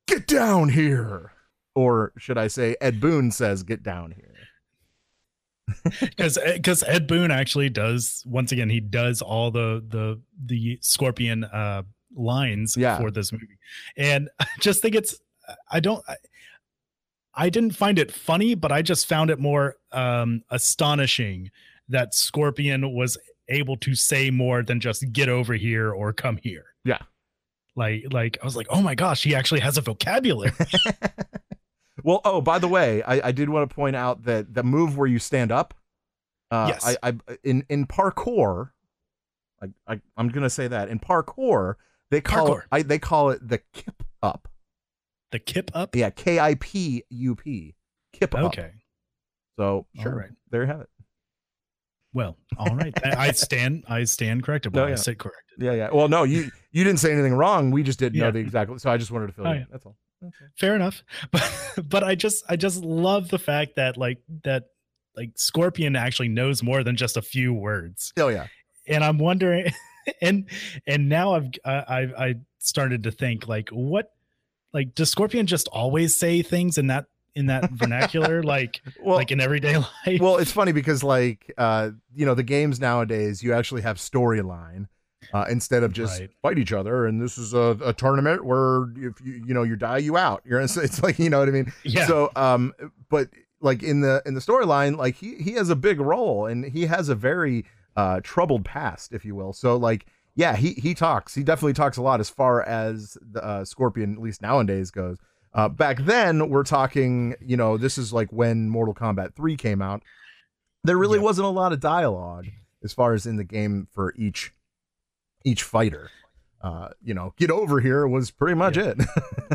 "Get 0.08 0.26
down 0.26 0.70
here," 0.70 1.32
or 1.75 2.12
should 2.16 2.38
I 2.38 2.49
say, 2.49 2.75
Ed 2.81 3.00
Boon 3.00 3.31
says, 3.31 3.62
"Get 3.62 3.82
down 3.82 4.12
here." 4.12 4.35
because 6.00 6.38
because 6.54 6.82
Ed 6.84 7.06
Boon 7.06 7.30
actually 7.30 7.68
does 7.68 8.22
once 8.26 8.52
again 8.52 8.68
he 8.70 8.80
does 8.80 9.20
all 9.22 9.50
the 9.50 9.84
the 9.86 10.20
the 10.44 10.78
Scorpion 10.82 11.44
uh 11.44 11.82
lines 12.14 12.76
Yeah. 12.76 12.98
for 12.98 13.10
this 13.10 13.32
movie, 13.32 13.58
and 13.96 14.28
I 14.38 14.46
just 14.60 14.80
think 14.82 14.94
it's 14.94 15.16
I 15.70 15.80
don't 15.80 16.02
I, 16.08 16.16
I 17.34 17.50
didn't 17.50 17.76
find 17.76 17.98
it 17.98 18.12
funny, 18.12 18.54
but 18.54 18.72
I 18.72 18.82
just 18.82 19.06
found 19.06 19.30
it 19.30 19.38
more 19.38 19.76
um 19.92 20.42
astonishing 20.50 21.50
that 21.88 22.14
Scorpion 22.14 22.92
was 22.94 23.18
able 23.48 23.76
to 23.76 23.94
say 23.94 24.30
more 24.30 24.62
than 24.62 24.80
just 24.80 25.04
get 25.12 25.28
over 25.28 25.54
here 25.54 25.92
or 25.92 26.12
come 26.12 26.36
here. 26.42 26.64
Yeah. 26.84 26.98
Like 27.74 28.04
like 28.12 28.38
I 28.40 28.44
was 28.44 28.56
like, 28.56 28.66
oh 28.70 28.80
my 28.82 28.94
gosh, 28.94 29.22
he 29.22 29.34
actually 29.34 29.60
has 29.60 29.76
a 29.76 29.82
vocabulary. 29.82 30.52
Well, 32.06 32.20
oh, 32.24 32.40
by 32.40 32.60
the 32.60 32.68
way, 32.68 33.02
I, 33.02 33.28
I 33.28 33.32
did 33.32 33.48
want 33.48 33.68
to 33.68 33.74
point 33.74 33.96
out 33.96 34.22
that 34.26 34.54
the 34.54 34.62
move 34.62 34.96
where 34.96 35.08
you 35.08 35.18
stand 35.18 35.50
up, 35.50 35.74
uh, 36.52 36.66
Yes. 36.72 36.96
I, 37.02 37.08
I 37.10 37.36
in 37.42 37.64
in 37.68 37.84
parkour, 37.84 38.70
I, 39.60 39.66
I 39.92 40.00
I'm 40.16 40.28
gonna 40.28 40.48
say 40.48 40.68
that 40.68 40.88
in 40.88 41.00
parkour 41.00 41.74
they 42.12 42.20
call 42.20 42.50
Parkour. 42.50 42.58
it 42.60 42.68
I, 42.70 42.82
they 42.82 43.00
call 43.00 43.30
it 43.30 43.46
the 43.48 43.58
kip 43.72 44.04
up. 44.22 44.48
the 45.32 45.40
kip 45.40 45.72
up. 45.75 45.96
Yeah, 45.96 46.10
K 46.10 46.38
I 46.38 46.54
P 46.54 47.02
U 47.10 47.34
P, 47.34 47.75
kip 48.12 48.36
up. 48.36 48.44
Okay. 48.44 48.70
So 49.58 49.86
sure, 50.00 50.14
right. 50.14 50.30
there 50.50 50.60
you 50.62 50.68
have 50.68 50.82
it. 50.82 50.88
Well, 52.12 52.36
all 52.56 52.76
right. 52.76 52.94
I 53.04 53.32
stand 53.32 53.82
I 53.88 54.04
stand 54.04 54.44
corrected. 54.44 54.72
No, 54.72 54.82
but 54.82 54.86
I 54.86 54.90
yeah. 54.90 54.94
sit 54.94 55.18
corrected. 55.18 55.42
Yeah, 55.58 55.72
yeah. 55.72 55.88
Well, 55.92 56.08
no, 56.08 56.22
you 56.22 56.52
you 56.70 56.84
didn't 56.84 57.00
say 57.00 57.12
anything 57.12 57.34
wrong. 57.34 57.72
We 57.72 57.82
just 57.82 57.98
didn't 57.98 58.20
know 58.20 58.30
the 58.30 58.38
exact. 58.38 58.80
So 58.80 58.90
I 58.92 58.96
just 58.96 59.10
wanted 59.10 59.26
to 59.26 59.32
fill 59.32 59.48
Oh, 59.48 59.50
you 59.50 59.56
yeah. 59.56 59.62
in. 59.62 59.68
That's 59.72 59.84
all. 59.84 59.96
All. 60.23 60.32
fair 60.56 60.75
enough 60.75 61.02
but 61.30 61.50
but 61.88 62.02
i 62.04 62.14
just 62.14 62.44
i 62.49 62.56
just 62.56 62.82
love 62.82 63.28
the 63.28 63.38
fact 63.38 63.76
that 63.76 63.96
like 63.96 64.18
that 64.44 64.64
like 65.16 65.30
scorpion 65.37 65.96
actually 65.96 66.28
knows 66.28 66.62
more 66.62 66.82
than 66.85 66.96
just 66.96 67.16
a 67.16 67.23
few 67.23 67.52
words 67.52 68.12
Oh 68.18 68.28
yeah. 68.28 68.46
and 68.87 69.02
i'm 69.04 69.18
wondering 69.18 69.73
and 70.23 70.49
and 70.87 71.08
now 71.08 71.35
i've 71.35 71.49
i 71.64 71.73
i 71.73 72.26
I 72.26 72.35
started 72.58 73.02
to 73.04 73.11
think 73.11 73.46
like 73.49 73.68
what 73.70 74.12
like 74.73 74.94
does 74.94 75.11
scorpion 75.11 75.46
just 75.46 75.68
always 75.68 76.18
say 76.18 76.42
things 76.42 76.78
in 76.78 76.88
that 76.88 77.06
in 77.35 77.46
that 77.46 77.70
vernacular 77.70 78.42
like 78.54 78.80
Well, 79.00 79.16
like 79.16 79.30
in 79.30 79.40
everyday 79.40 79.76
life 79.76 80.20
well, 80.20 80.38
it's 80.38 80.50
funny 80.52 80.73
because 80.73 81.04
like 81.04 81.52
uh, 81.58 81.90
you 82.14 82.25
know, 82.26 82.35
the 82.35 82.42
games 82.42 82.80
nowadays 82.80 83.42
you 83.42 83.52
actually 83.52 83.82
have 83.82 83.99
storyline 83.99 84.88
uh, 85.35 85.45
instead 85.49 85.83
of 85.83 85.92
just 85.92 86.21
Right. 86.21 86.30
fight 86.42 86.59
each 86.59 86.73
other. 86.73 87.06
And 87.06 87.21
this 87.21 87.38
is 87.38 87.54
a, 87.54 87.76
a 87.85 87.92
tournament 87.92 88.45
where 88.45 88.87
if 88.97 89.21
you 89.25 89.42
you 89.47 89.54
know 89.54 89.62
you 89.62 89.76
die, 89.76 89.99
you 89.99 90.16
out. 90.16 90.42
You're 90.45 90.61
it's, 90.61 90.76
it's 90.87 91.02
like 91.02 91.18
you 91.18 91.30
know 91.30 91.38
what 91.40 91.49
I 91.49 91.52
mean. 91.52 91.73
yeah 91.85 92.06
So 92.06 92.30
um, 92.37 92.73
but 93.11 93.28
like 93.61 93.83
in 93.83 94.00
the 94.02 94.23
in 94.26 94.35
the 94.35 94.40
storyline, 94.40 94.97
like 94.97 95.16
he 95.16 95.37
he 95.37 95.52
has 95.52 95.71
a 95.71 95.76
big 95.76 96.00
role 96.00 96.47
and 96.47 96.64
he 96.64 96.87
has 96.87 97.09
a 97.09 97.14
very 97.14 97.64
uh 97.97 98.21
troubled 98.23 98.64
past, 98.64 99.12
if 99.12 99.25
you 99.25 99.35
will. 99.35 99.52
So 99.52 99.76
like. 99.76 100.06
Yeah, 100.38 100.54
he 100.54 100.73
he 100.75 100.92
talks. 100.92 101.35
He 101.35 101.42
definitely 101.42 101.73
talks 101.73 101.97
a 101.97 102.02
lot 102.02 102.21
as 102.21 102.28
far 102.28 102.62
as 102.62 103.16
the 103.23 103.42
uh, 103.42 103.64
Scorpion, 103.64 104.12
at 104.16 104.21
least 104.21 104.42
nowadays, 104.42 104.90
goes. 104.90 105.16
Uh, 105.54 105.66
back 105.66 106.00
then, 106.00 106.50
we're 106.50 106.62
talking, 106.62 107.35
you 107.40 107.56
know, 107.56 107.78
this 107.78 107.97
is 107.97 108.12
like 108.12 108.30
when 108.35 108.68
Mortal 108.68 108.92
Kombat 108.92 109.35
3 109.35 109.56
came 109.56 109.80
out. 109.80 110.02
There 110.85 110.99
really 110.99 111.16
Yep. 111.16 111.25
wasn't 111.25 111.47
a 111.47 111.50
lot 111.50 111.73
of 111.73 111.80
dialogue 111.80 112.49
as 112.85 112.92
far 112.92 113.14
as 113.14 113.25
in 113.25 113.37
the 113.37 113.45
game 113.45 113.88
for 113.95 114.12
each 114.18 114.52
each 115.46 115.62
fighter. 115.62 116.10
Uh, 116.60 116.88
you 117.02 117.14
know, 117.14 117.32
get 117.38 117.50
over 117.50 117.80
here 117.80 118.06
was 118.06 118.30
pretty 118.30 118.54
much 118.56 118.76
Yeah. 118.76 118.94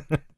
it. 0.10 0.20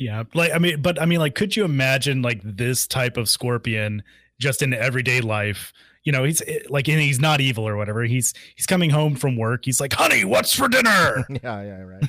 Yeah, 0.00 0.22
like 0.32 0.52
I 0.54 0.58
mean, 0.58 0.80
but 0.80 1.00
I 1.02 1.06
mean, 1.06 1.18
like, 1.18 1.34
could 1.34 1.56
you 1.56 1.64
imagine 1.64 2.22
like 2.22 2.40
this 2.44 2.86
type 2.86 3.16
of 3.16 3.28
scorpion 3.28 4.04
just 4.38 4.62
in 4.62 4.72
everyday 4.72 5.20
life? 5.20 5.72
You 6.04 6.12
know, 6.12 6.22
he's 6.22 6.40
eh, 6.42 6.60
like, 6.68 6.88
and 6.88 7.00
he's 7.00 7.18
not 7.18 7.40
evil 7.40 7.66
or 7.66 7.76
whatever. 7.76 8.04
He's 8.04 8.32
he's 8.54 8.64
coming 8.66 8.90
home 8.90 9.16
from 9.16 9.36
work. 9.36 9.64
He's 9.64 9.80
like, 9.80 9.92
"Honey, 9.94 10.24
what's 10.24 10.54
for 10.54 10.68
dinner?" 10.68 11.26
yeah, 11.30 11.62
yeah, 11.62 11.80
right. 11.80 12.04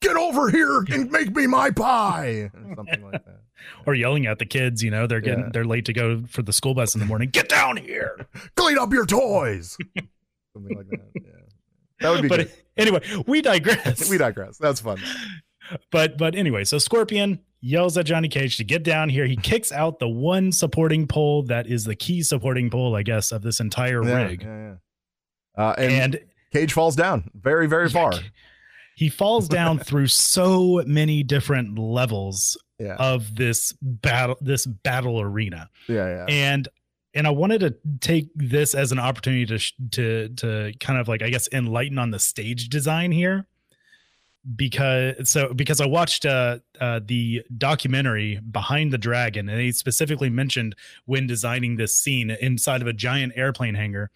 get 0.00 0.14
over 0.16 0.50
here 0.50 0.84
and 0.88 1.10
make 1.10 1.34
me 1.34 1.48
my 1.48 1.70
pie. 1.70 2.50
Or 2.64 2.74
something 2.76 3.02
like 3.02 3.24
that. 3.24 3.40
or 3.86 3.94
yelling 3.96 4.26
at 4.26 4.38
the 4.38 4.46
kids. 4.46 4.80
You 4.84 4.92
know, 4.92 5.08
they're 5.08 5.20
getting 5.20 5.44
Yeah. 5.46 5.50
they're 5.52 5.64
late 5.64 5.86
to 5.86 5.92
go 5.92 6.22
for 6.28 6.42
the 6.42 6.52
school 6.52 6.74
bus 6.74 6.94
in 6.94 7.00
the 7.00 7.06
morning. 7.06 7.30
Get 7.30 7.48
down 7.48 7.76
here! 7.76 8.24
Clean 8.54 8.78
up 8.78 8.92
your 8.92 9.06
toys. 9.06 9.76
something 10.52 10.76
like 10.76 10.88
that. 10.90 11.00
Yeah. 11.16 11.30
That 12.00 12.10
would 12.10 12.22
be 12.22 12.28
but 12.28 12.36
good. 12.38 12.52
anyway, 12.76 13.00
we 13.26 13.42
digress. 13.42 14.08
we 14.10 14.18
digress. 14.18 14.58
That's 14.58 14.80
fun. 14.80 14.98
but 15.90 16.16
but 16.18 16.34
anyway, 16.34 16.64
so 16.64 16.78
Scorpion 16.78 17.40
yells 17.60 17.96
at 17.98 18.06
Johnny 18.06 18.28
Cage 18.28 18.56
to 18.58 18.64
get 18.64 18.82
down 18.82 19.08
here. 19.08 19.26
He 19.26 19.36
kicks 19.36 19.72
out 19.72 19.98
the 19.98 20.08
one 20.08 20.52
supporting 20.52 21.06
pole 21.06 21.42
that 21.44 21.66
is 21.66 21.84
the 21.84 21.96
key 21.96 22.22
supporting 22.22 22.70
pole, 22.70 22.94
I 22.94 23.02
guess, 23.02 23.32
of 23.32 23.42
this 23.42 23.60
entire 23.60 24.04
Yeah, 24.04 24.22
rig. 24.24 24.42
yeah, 24.42 24.74
yeah. 25.56 25.62
Uh, 25.64 25.74
and, 25.78 25.92
And 26.14 26.20
Cage 26.52 26.72
falls 26.72 26.94
down 26.96 27.30
very, 27.34 27.66
very 27.66 27.88
far. 27.88 28.12
he 28.96 29.08
falls 29.08 29.48
down 29.48 29.78
through 29.88 30.06
so 30.08 30.82
many 30.86 31.22
different 31.22 31.78
levels 31.78 32.56
of 32.98 33.34
this 33.34 33.72
battle 33.80 34.36
this 34.42 34.66
battle 34.66 35.18
arena. 35.20 35.70
yeah, 35.88 36.06
yeah. 36.08 36.26
and 36.28 36.68
and 37.16 37.26
I 37.26 37.30
wanted 37.30 37.60
to 37.60 37.74
take 38.00 38.28
this 38.36 38.74
as 38.74 38.92
an 38.92 38.98
opportunity 38.98 39.46
to 39.46 39.58
to 39.92 40.28
to 40.36 40.72
kind 40.78 41.00
of 41.00 41.08
like 41.08 41.22
I 41.22 41.30
guess 41.30 41.48
enlighten 41.50 41.98
on 41.98 42.10
the 42.10 42.18
stage 42.18 42.68
design 42.68 43.10
here. 43.10 43.46
Because 44.54 45.28
so 45.28 45.52
because 45.52 45.80
I 45.80 45.86
watched 45.86 46.24
uh, 46.24 46.58
uh 46.80 47.00
the 47.04 47.42
documentary 47.58 48.38
Behind 48.52 48.92
the 48.92 48.98
Dragon 48.98 49.48
and 49.48 49.58
they 49.58 49.72
specifically 49.72 50.30
mentioned 50.30 50.76
when 51.06 51.26
designing 51.26 51.76
this 51.76 51.96
scene 51.96 52.30
inside 52.30 52.80
of 52.80 52.86
a 52.86 52.92
giant 52.92 53.32
airplane 53.34 53.74
hangar. 53.74 54.10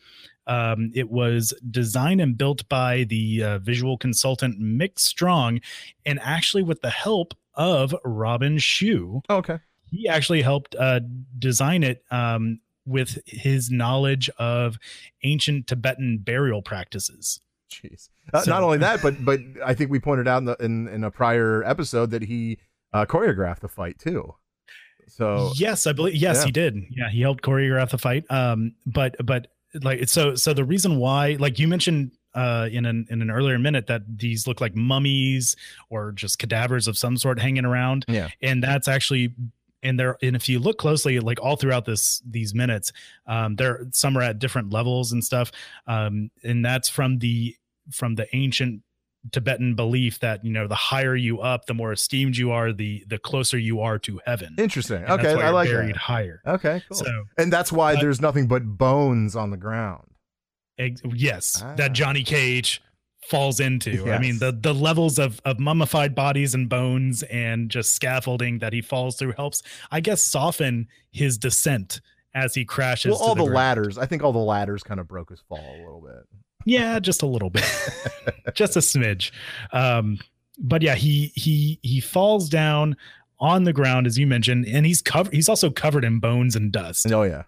Um, 0.47 0.91
it 0.95 1.11
was 1.11 1.53
designed 1.71 2.21
and 2.21 2.37
built 2.37 2.69
by 2.69 3.05
the 3.05 3.43
uh, 3.43 3.59
visual 3.59 3.97
consultant 3.97 4.61
Mick 4.61 4.99
Strong 4.99 5.61
and 6.05 6.19
actually 6.23 6.63
with 6.63 6.81
the 6.81 6.91
help 6.91 7.35
of 7.55 7.95
Robin 8.05 8.59
Shou 8.59 9.23
Oh, 9.29 9.37
okay. 9.37 9.59
he 9.87 10.09
actually 10.09 10.43
helped 10.43 10.75
uh, 10.77 11.01
design 11.39 11.83
it 11.85 12.05
um, 12.11 12.61
with 12.87 13.19
his 13.27 13.71
knowledge 13.71 14.29
of 14.39 14.79
ancient 15.23 15.67
Tibetan 15.67 16.19
burial 16.19 16.63
practices. 16.63 17.41
Jeez. 17.71 18.09
Uh, 18.33 18.41
So- 18.43 18.51
not 18.51 18.63
only 18.63 18.79
that, 18.87 19.01
but 19.03 19.25
but 19.25 19.41
I 19.65 19.75
think 19.75 19.91
we 19.91 20.01
pointed 20.01 20.27
out 20.29 20.39
in 20.39 20.45
the, 20.47 20.57
in, 20.61 20.89
in 20.89 21.05
a 21.05 21.11
prior 21.11 21.63
episode 21.65 22.11
that 22.11 22.23
he 22.23 22.59
uh, 22.93 23.07
choreographed 23.07 23.61
the 23.61 23.69
fight 23.69 23.99
too. 23.99 24.35
So 25.09 25.51
yes, 25.55 25.87
I 25.87 25.93
believe. 25.93 26.15
Yes, 26.15 26.39
Yeah. 26.39 26.45
he 26.47 26.51
did. 26.53 26.85
Yeah, 26.91 27.09
he 27.11 27.21
helped 27.21 27.43
choreograph 27.43 27.91
the 27.91 27.99
fight. 27.99 28.25
Um, 28.31 28.73
but 28.87 29.17
but 29.25 29.49
like 29.83 30.09
so 30.09 30.35
so 30.35 30.53
the 30.55 30.65
reason 30.65 30.97
why, 30.99 31.37
like 31.39 31.59
you 31.59 31.69
mentioned 31.69 32.13
uh 32.35 32.69
in 32.71 32.87
an 32.87 33.07
in 33.11 33.21
an 33.23 33.31
earlier 33.31 33.59
minute 33.59 33.89
that 33.89 34.03
these 34.19 34.47
look 34.47 34.61
like 34.61 34.77
mummies 34.77 35.57
or 35.89 36.13
just 36.13 36.39
cadavers 36.39 36.87
of 36.87 36.97
some 36.97 37.17
sort 37.17 37.41
hanging 37.41 37.65
around 37.65 38.05
yeah, 38.07 38.29
and 38.41 38.63
that's 38.63 38.87
actually 38.87 39.35
and 39.83 39.99
there 39.99 40.17
and 40.23 40.37
if 40.37 40.49
you 40.49 40.59
look 40.59 40.79
closely 40.79 41.19
like 41.21 41.41
all 41.41 41.57
throughout 41.57 41.85
this 41.85 42.23
these 42.29 42.55
minutes 42.55 42.93
um 43.27 43.57
there 43.57 43.87
some 43.93 44.17
are 44.17 44.23
at 44.23 44.39
different 44.39 44.73
levels 44.73 45.13
and 45.13 45.25
stuff 45.25 45.51
um 45.87 46.31
and 46.43 46.65
that's 46.65 46.89
from 46.89 47.19
the 47.19 47.55
from 47.91 48.15
the 48.15 48.27
ancient 48.37 48.83
tibetan 49.33 49.75
belief 49.75 50.19
that 50.21 50.43
you 50.45 50.51
know 50.51 50.67
the 50.67 50.75
higher 50.75 51.15
you 51.15 51.41
up 51.41 51.67
the 51.67 51.75
more 51.75 51.93
esteemed 51.93 52.37
you 52.37 52.51
are 52.51 52.73
the 52.73 53.05
the 53.09 53.19
closer 53.19 53.59
you 53.59 53.81
are 53.81 53.99
to 53.99 54.19
heaven 54.25 54.55
interesting. 54.59 55.03
And 55.03 55.11
okay, 55.13 55.33
I 55.35 55.51
like 55.51 55.69
buried 55.69 55.91
that. 55.95 55.97
higher 55.99 56.41
Okay, 56.47 56.83
cool. 56.89 56.97
so 56.97 57.25
and 57.37 57.53
that's 57.53 57.71
why 57.71 57.95
Uh, 57.95 58.01
there's 58.01 58.21
nothing 58.21 58.47
but 58.49 58.65
bones 58.79 59.37
on 59.37 59.51
the 59.51 59.59
ground. 59.59 60.07
ex- 60.79 61.03
yes 61.15 61.63
Ah. 61.63 61.75
that 61.77 61.93
johnny 61.93 62.23
cage 62.23 62.81
falls 63.31 63.61
into 63.61 64.11
i 64.13 64.19
mean 64.19 64.39
the 64.41 64.51
the 64.51 64.75
levels 64.75 65.17
of 65.19 65.41
of 65.45 65.59
mummified 65.61 66.15
bodies 66.17 66.53
and 66.53 66.69
bones 66.69 67.23
and 67.25 67.71
just 67.71 67.95
scaffolding 67.95 68.59
that 68.59 68.73
he 68.73 68.83
falls 68.83 69.15
through 69.17 69.33
helps 69.37 69.63
i 69.93 70.01
guess 70.01 70.21
soften 70.23 70.89
his 71.13 71.39
descent 71.39 72.01
as 72.35 72.55
he 72.55 72.65
crashes 72.65 73.11
Well, 73.13 73.21
all 73.21 73.35
the, 73.35 73.43
ground. 73.45 73.55
ladders. 73.55 73.99
I 73.99 74.07
think 74.07 74.23
all 74.25 74.33
the 74.33 74.39
ladders 74.39 74.83
kind 74.83 74.99
of 75.01 75.07
broke 75.09 75.31
his 75.31 75.41
fall 75.49 75.59
a 75.59 75.79
little 75.79 76.01
bit. 76.01 76.27
yeah 76.65 76.99
just 76.99 77.23
a 77.23 77.27
little 77.27 77.51
bit 77.51 77.65
just 78.55 78.77
a 78.77 78.81
smidge 78.81 79.31
um 79.73 80.19
but 80.59 80.83
yeah 80.83 80.97
he 80.97 81.33
he 81.37 81.79
he 81.83 82.01
falls 82.01 82.49
down 82.49 82.97
on 83.39 83.63
the 83.65 83.73
ground 83.73 84.07
as 84.09 84.19
you 84.19 84.27
mentioned 84.27 84.67
and 84.67 84.85
he's 84.87 85.01
covered 85.03 85.33
he's 85.33 85.49
also 85.49 85.71
covered 85.71 86.05
in 86.05 86.19
bones 86.19 86.57
and 86.57 86.73
dust 86.73 87.11
Oh 87.13 87.23
yeah, 87.23 87.45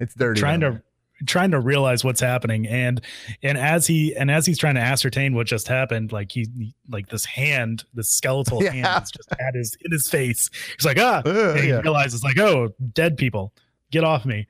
it's 0.00 0.14
dirty. 0.14 0.40
trying 0.40 0.60
down 0.60 0.74
to 0.74 0.82
trying 1.26 1.50
to 1.50 1.60
realize 1.60 2.04
what's 2.04 2.20
happening 2.20 2.66
and 2.66 3.00
and 3.42 3.58
as 3.58 3.86
he 3.86 4.14
and 4.16 4.30
as 4.30 4.46
he's 4.46 4.58
trying 4.58 4.74
to 4.74 4.80
ascertain 4.80 5.34
what 5.34 5.46
just 5.46 5.66
happened 5.66 6.12
like 6.12 6.30
he 6.30 6.46
like 6.88 7.08
this 7.08 7.24
hand 7.24 7.84
this 7.94 8.08
skeletal 8.08 8.62
Yeah. 8.62 8.70
hand 8.70 9.02
is 9.04 9.10
just 9.10 9.32
at 9.32 9.54
his 9.54 9.76
in 9.84 9.90
his 9.92 10.08
face 10.08 10.48
he's 10.76 10.86
like 10.86 10.98
ah. 11.00 11.22
Uh, 11.26 11.50
and 11.54 11.60
he 11.60 11.68
yeah. 11.70 11.80
realizes 11.80 12.22
like 12.22 12.38
oh 12.38 12.68
dead 12.92 13.16
people 13.16 13.52
get 13.90 14.04
off 14.04 14.24
me 14.24 14.46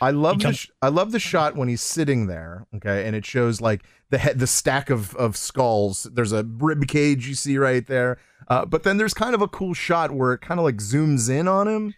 I 0.00 0.10
love 0.10 0.38
He 0.38 0.44
the 0.44 0.52
sh- 0.52 0.70
I 0.82 0.88
love 0.88 1.12
the 1.12 1.18
shot 1.18 1.54
when 1.56 1.68
he's 1.68 1.82
sitting 1.82 2.26
there, 2.26 2.66
okay, 2.76 3.06
and 3.06 3.14
it 3.14 3.24
shows 3.24 3.60
like 3.60 3.84
the 4.10 4.18
head, 4.18 4.38
the 4.38 4.46
stack 4.46 4.90
of 4.90 5.14
of 5.16 5.36
skulls. 5.36 6.08
There's 6.12 6.32
a 6.32 6.44
rib 6.44 6.86
cage 6.88 7.28
you 7.28 7.34
see 7.34 7.58
right 7.58 7.86
there, 7.86 8.18
uh, 8.48 8.64
but 8.64 8.82
then 8.82 8.96
there's 8.96 9.14
kind 9.14 9.34
of 9.34 9.42
a 9.42 9.48
cool 9.48 9.74
shot 9.74 10.10
where 10.10 10.32
it 10.32 10.40
kind 10.40 10.58
of 10.58 10.64
like 10.64 10.76
zooms 10.76 11.30
in 11.30 11.46
on 11.46 11.68
him. 11.68 11.94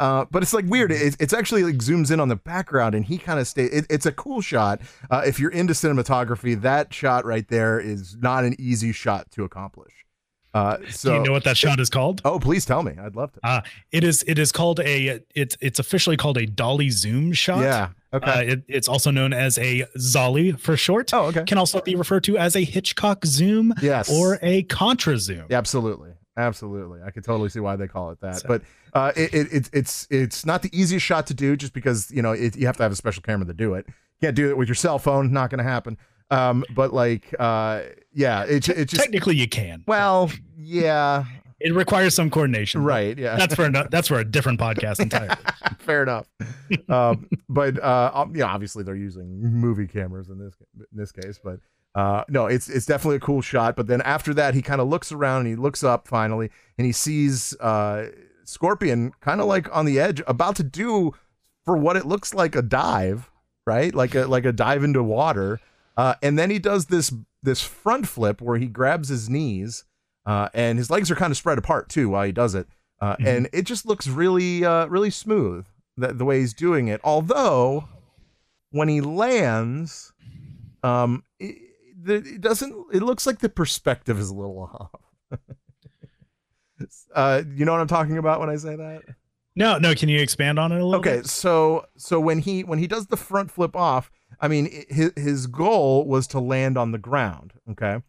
Uh, 0.00 0.24
but 0.30 0.42
it's 0.42 0.54
like 0.54 0.64
weird. 0.66 0.92
It, 0.92 1.16
it's 1.18 1.32
actually 1.32 1.64
like 1.64 1.76
zooms 1.76 2.12
in 2.12 2.20
on 2.20 2.28
the 2.28 2.36
background, 2.36 2.94
and 2.94 3.04
he 3.04 3.18
kind 3.18 3.40
of 3.40 3.48
stay. 3.48 3.64
It, 3.64 3.86
it's 3.90 4.06
a 4.06 4.12
cool 4.12 4.40
shot. 4.40 4.80
Uh, 5.10 5.22
if 5.26 5.40
you're 5.40 5.50
into 5.50 5.72
cinematography, 5.72 6.60
that 6.60 6.94
shot 6.94 7.24
right 7.24 7.46
there 7.48 7.80
is 7.80 8.16
not 8.20 8.44
an 8.44 8.54
easy 8.58 8.92
shot 8.92 9.30
to 9.32 9.44
accomplish. 9.44 9.92
Uh, 10.54 10.78
so, 10.88 11.10
do 11.10 11.16
you 11.18 11.22
know 11.24 11.32
what 11.32 11.44
that 11.44 11.56
shot 11.58 11.78
is 11.78 11.90
called 11.90 12.22
oh, 12.24 12.38
please 12.40 12.64
tell 12.64 12.82
me. 12.82 12.92
I'd 12.98 13.14
love 13.14 13.32
to. 13.32 13.62
it 13.92 14.02
is 14.02 14.24
it 14.26 14.38
is 14.38 14.50
called 14.50 14.80
a 14.80 15.20
it's 15.34 15.56
it's 15.60 15.78
officially 15.78 16.16
called 16.16 16.38
a 16.38 16.46
dolly 16.46 16.88
zoom 16.88 17.32
shot 17.32 17.60
yeah. 17.60 17.90
Okay. 18.14 18.30
uh, 18.30 18.40
it, 18.40 18.62
it's 18.66 18.88
also 18.88 19.10
known 19.10 19.34
as 19.34 19.58
a 19.58 19.84
zolly 19.98 20.58
for 20.58 20.74
short 20.74 21.12
oh, 21.12 21.26
okay. 21.26 21.44
can 21.44 21.58
also 21.58 21.82
be 21.82 21.94
referred 21.94 22.24
to 22.24 22.38
as 22.38 22.56
a 22.56 22.64
hitchcock 22.64 23.26
zoom 23.26 23.74
Yes. 23.82 24.10
or 24.10 24.38
a 24.40 24.62
contra 24.64 25.18
zoom 25.18 25.44
Yeah, 25.50 25.58
absolutely, 25.58 26.07
absolutely. 26.38 27.00
I 27.04 27.10
could 27.10 27.24
totally 27.24 27.48
see 27.50 27.60
why 27.60 27.76
they 27.76 27.88
call 27.88 28.10
it 28.10 28.20
that. 28.22 28.36
So- 28.36 28.48
But 28.48 28.62
uh, 28.94 29.12
it, 29.16 29.34
it, 29.34 29.48
it's 29.52 29.70
it's 29.72 30.06
it's 30.10 30.46
not 30.46 30.62
the 30.62 30.70
easiest 30.78 31.04
shot 31.04 31.26
to 31.26 31.34
do, 31.34 31.56
just 31.56 31.72
because 31.74 32.10
you 32.10 32.22
know 32.22 32.32
it, 32.32 32.56
you 32.56 32.66
have 32.66 32.76
to 32.78 32.82
have 32.84 32.92
a 32.92 32.96
special 32.96 33.22
camera 33.22 33.46
to 33.46 33.52
do 33.54 33.74
it. 33.74 33.84
You 33.88 33.94
Can't 34.28 34.36
do 34.36 34.48
it 34.48 34.56
with 34.56 34.68
your 34.68 34.74
cell 34.74 34.98
phone. 34.98 35.32
Not 35.32 35.50
going 35.50 35.58
to 35.58 35.64
happen. 35.64 35.98
Um, 36.30 36.64
but 36.74 36.92
like, 36.92 37.34
uh, 37.38 37.82
yeah, 38.12 38.44
it 38.44 38.68
it 38.68 38.88
just 38.88 39.02
technically 39.02 39.36
you 39.36 39.48
can 39.48 39.82
well, 39.86 40.30
yeah, 40.56 41.24
it 41.60 41.74
requires 41.74 42.14
some 42.14 42.28
coordination 42.30 42.82
right, 42.84 43.16
yeah, 43.18 43.36
that's 43.36 43.54
for 43.54 43.64
ano- 43.64 43.88
that's 43.90 44.08
for 44.08 44.18
a 44.18 44.24
different 44.24 44.60
podcast 44.60 45.00
entirely 45.00 45.34
fair 45.78 46.02
enough. 46.02 46.26
Um, 46.88 47.28
but 47.48 47.82
uh, 47.82 48.26
yeah, 48.34 48.44
obviously 48.46 48.84
they're 48.84 48.94
using 48.94 49.40
movie 49.42 49.86
cameras 49.86 50.28
in 50.28 50.38
this 50.38 50.54
in 50.92 50.96
this 50.98 51.12
case, 51.12 51.38
but. 51.42 51.60
Uh, 51.94 52.22
no, 52.28 52.46
it's 52.46 52.68
it's 52.68 52.86
definitely 52.86 53.16
a 53.16 53.20
cool 53.20 53.40
shot. 53.40 53.74
But 53.76 53.86
then 53.86 54.00
after 54.02 54.32
that, 54.34 54.54
he 54.54 54.62
kind 54.62 54.80
of 54.80 54.88
looks 54.88 55.10
around 55.10 55.40
and 55.40 55.48
he 55.48 55.56
looks 55.56 55.82
up 55.82 56.06
finally, 56.06 56.50
and 56.76 56.86
he 56.86 56.92
sees 56.92 57.54
uh, 57.60 58.06
Scorpion 58.44 59.12
kind 59.20 59.40
of 59.40 59.46
like 59.46 59.74
on 59.74 59.84
the 59.84 59.98
edge, 59.98 60.22
about 60.26 60.56
to 60.56 60.62
do 60.62 61.12
for 61.64 61.76
what 61.76 61.96
it 61.96 62.06
looks 62.06 62.32
like 62.34 62.54
a 62.54 62.62
dive, 62.62 63.30
right? 63.66 63.94
Like 63.94 64.14
a 64.14 64.26
like 64.26 64.44
a 64.44 64.52
dive 64.52 64.84
into 64.84 65.02
water. 65.02 65.60
Uh, 65.96 66.14
and 66.22 66.38
then 66.38 66.50
he 66.50 66.58
does 66.60 66.86
this 66.86 67.12
this 67.42 67.62
front 67.62 68.06
flip 68.06 68.40
where 68.40 68.58
he 68.58 68.66
grabs 68.66 69.08
his 69.08 69.28
knees, 69.28 69.84
uh, 70.26 70.48
and 70.54 70.78
his 70.78 70.90
legs 70.90 71.10
are 71.10 71.16
kind 71.16 71.30
of 71.32 71.36
spread 71.36 71.58
apart 71.58 71.88
too 71.88 72.08
while 72.10 72.24
he 72.24 72.32
does 72.32 72.54
it. 72.54 72.68
Uh, 73.00 73.16
Mhm. 73.16 73.26
And 73.26 73.48
it 73.52 73.62
just 73.62 73.86
looks 73.86 74.06
really 74.08 74.64
uh, 74.64 74.86
really 74.86 75.10
smooth 75.10 75.66
the, 75.96 76.12
the 76.12 76.24
way 76.24 76.40
he's 76.40 76.54
doing 76.54 76.86
it. 76.88 77.00
Although 77.02 77.88
when 78.70 78.88
he 78.88 79.00
lands, 79.00 80.12
um, 80.82 81.24
it, 81.40 81.56
the, 82.00 82.14
it 82.16 82.40
doesn't. 82.40 82.74
It 82.92 83.02
looks 83.02 83.26
like 83.26 83.38
the 83.40 83.48
perspective 83.48 84.18
is 84.18 84.30
a 84.30 84.34
little 84.34 84.90
off. 85.32 85.38
uh, 87.14 87.42
you 87.54 87.64
know 87.64 87.72
what 87.72 87.80
I'm 87.80 87.86
talking 87.88 88.18
about 88.18 88.40
when 88.40 88.50
I 88.50 88.56
say 88.56 88.76
that? 88.76 89.02
no 89.56 89.76
no 89.78 89.94
can 89.94 90.08
you 90.08 90.20
expand 90.20 90.58
on 90.58 90.70
it 90.70 90.80
a 90.80 90.84
little 90.84 91.00
Okay, 91.00 91.16
bit? 91.16 91.26
so 91.26 91.84
so 91.96 92.20
when 92.20 92.38
he 92.38 92.62
when 92.62 92.78
he 92.78 92.86
does 92.86 93.06
the 93.08 93.16
front 93.16 93.50
flip 93.50 93.74
off, 93.74 94.10
I 94.40 94.46
mean 94.48 94.68
his 94.88 95.12
his 95.16 95.46
goal 95.48 96.06
was 96.06 96.26
to 96.28 96.40
land 96.40 96.78
on 96.78 96.92
the 96.92 96.98
ground. 96.98 97.52
Okay, 97.70 98.02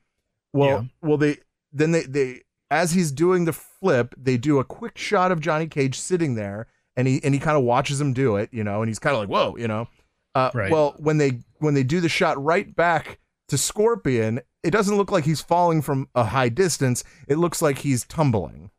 well 0.53 0.67
Yeah. 0.67 0.83
well 1.01 1.17
they 1.17 1.37
then 1.73 1.91
they 1.91 2.03
they 2.03 2.41
as 2.71 2.91
he's 2.91 3.11
doing 3.11 3.45
the 3.45 3.53
flip, 3.53 4.13
they 4.15 4.37
do 4.37 4.59
a 4.59 4.63
quick 4.63 4.97
shot 4.97 5.31
of 5.31 5.39
Johnny 5.39 5.65
Cage 5.67 5.99
sitting 5.99 6.35
there, 6.35 6.67
and 6.95 7.07
he 7.07 7.19
and 7.23 7.33
he 7.33 7.39
kind 7.39 7.57
of 7.57 7.63
watches 7.63 7.99
him 7.99 8.13
do 8.13 8.35
it, 8.35 8.49
you 8.51 8.63
know, 8.63 8.81
and 8.83 8.89
he's 8.89 8.99
kind 8.99 9.15
of 9.15 9.21
like 9.21 9.29
whoa, 9.29 9.55
you 9.57 9.67
know. 9.67 9.87
Uh, 10.35 10.51
Right. 10.53 10.71
Well, 10.71 10.93
when 10.99 11.17
they 11.17 11.39
when 11.57 11.73
they 11.73 11.83
do 11.83 11.99
the 11.99 12.09
shot 12.09 12.41
right 12.43 12.75
back 12.75 13.17
to 13.49 13.57
Scorpion, 13.57 14.41
it 14.63 14.71
doesn't 14.71 14.97
look 14.97 15.11
like 15.11 15.25
he's 15.25 15.41
falling 15.41 15.81
from 15.81 16.09
a 16.15 16.25
high 16.25 16.49
distance. 16.49 17.03
It 17.27 17.37
looks 17.37 17.61
like 17.61 17.79
he's 17.79 18.05
tumbling. 18.05 18.71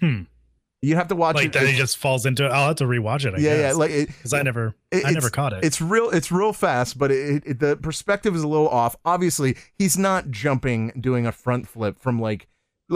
Hmm. 0.00 0.22
You 0.82 0.94
have 0.96 1.08
to 1.08 1.16
watch 1.16 1.36
like 1.36 1.46
it. 1.46 1.52
that 1.54 1.66
he 1.66 1.74
just 1.74 1.96
falls 1.96 2.26
into 2.26 2.44
it 2.44 2.48
i'll 2.50 2.68
have 2.68 2.76
to 2.76 2.84
rewatch 2.84 3.24
it 3.24 3.34
I 3.34 3.38
yeah, 3.38 3.60
yeah, 3.60 3.72
like 3.72 3.90
because 3.90 4.32
i 4.32 4.42
never 4.42 4.74
i 4.92 5.10
never 5.10 5.30
caught 5.30 5.52
it 5.52 5.64
it's 5.64 5.80
real 5.80 6.10
it's 6.10 6.30
real 6.30 6.52
fast 6.52 6.96
but 6.96 7.10
it, 7.10 7.42
it 7.44 7.58
the 7.60 7.76
perspective 7.76 8.36
is 8.36 8.42
a 8.42 8.48
little 8.48 8.68
off 8.68 8.94
obviously 9.04 9.56
he's 9.74 9.98
not 9.98 10.30
jumping 10.30 10.92
doing 11.00 11.26
a 11.26 11.32
front 11.32 11.66
flip 11.66 11.98
from 11.98 12.20
like 12.20 12.46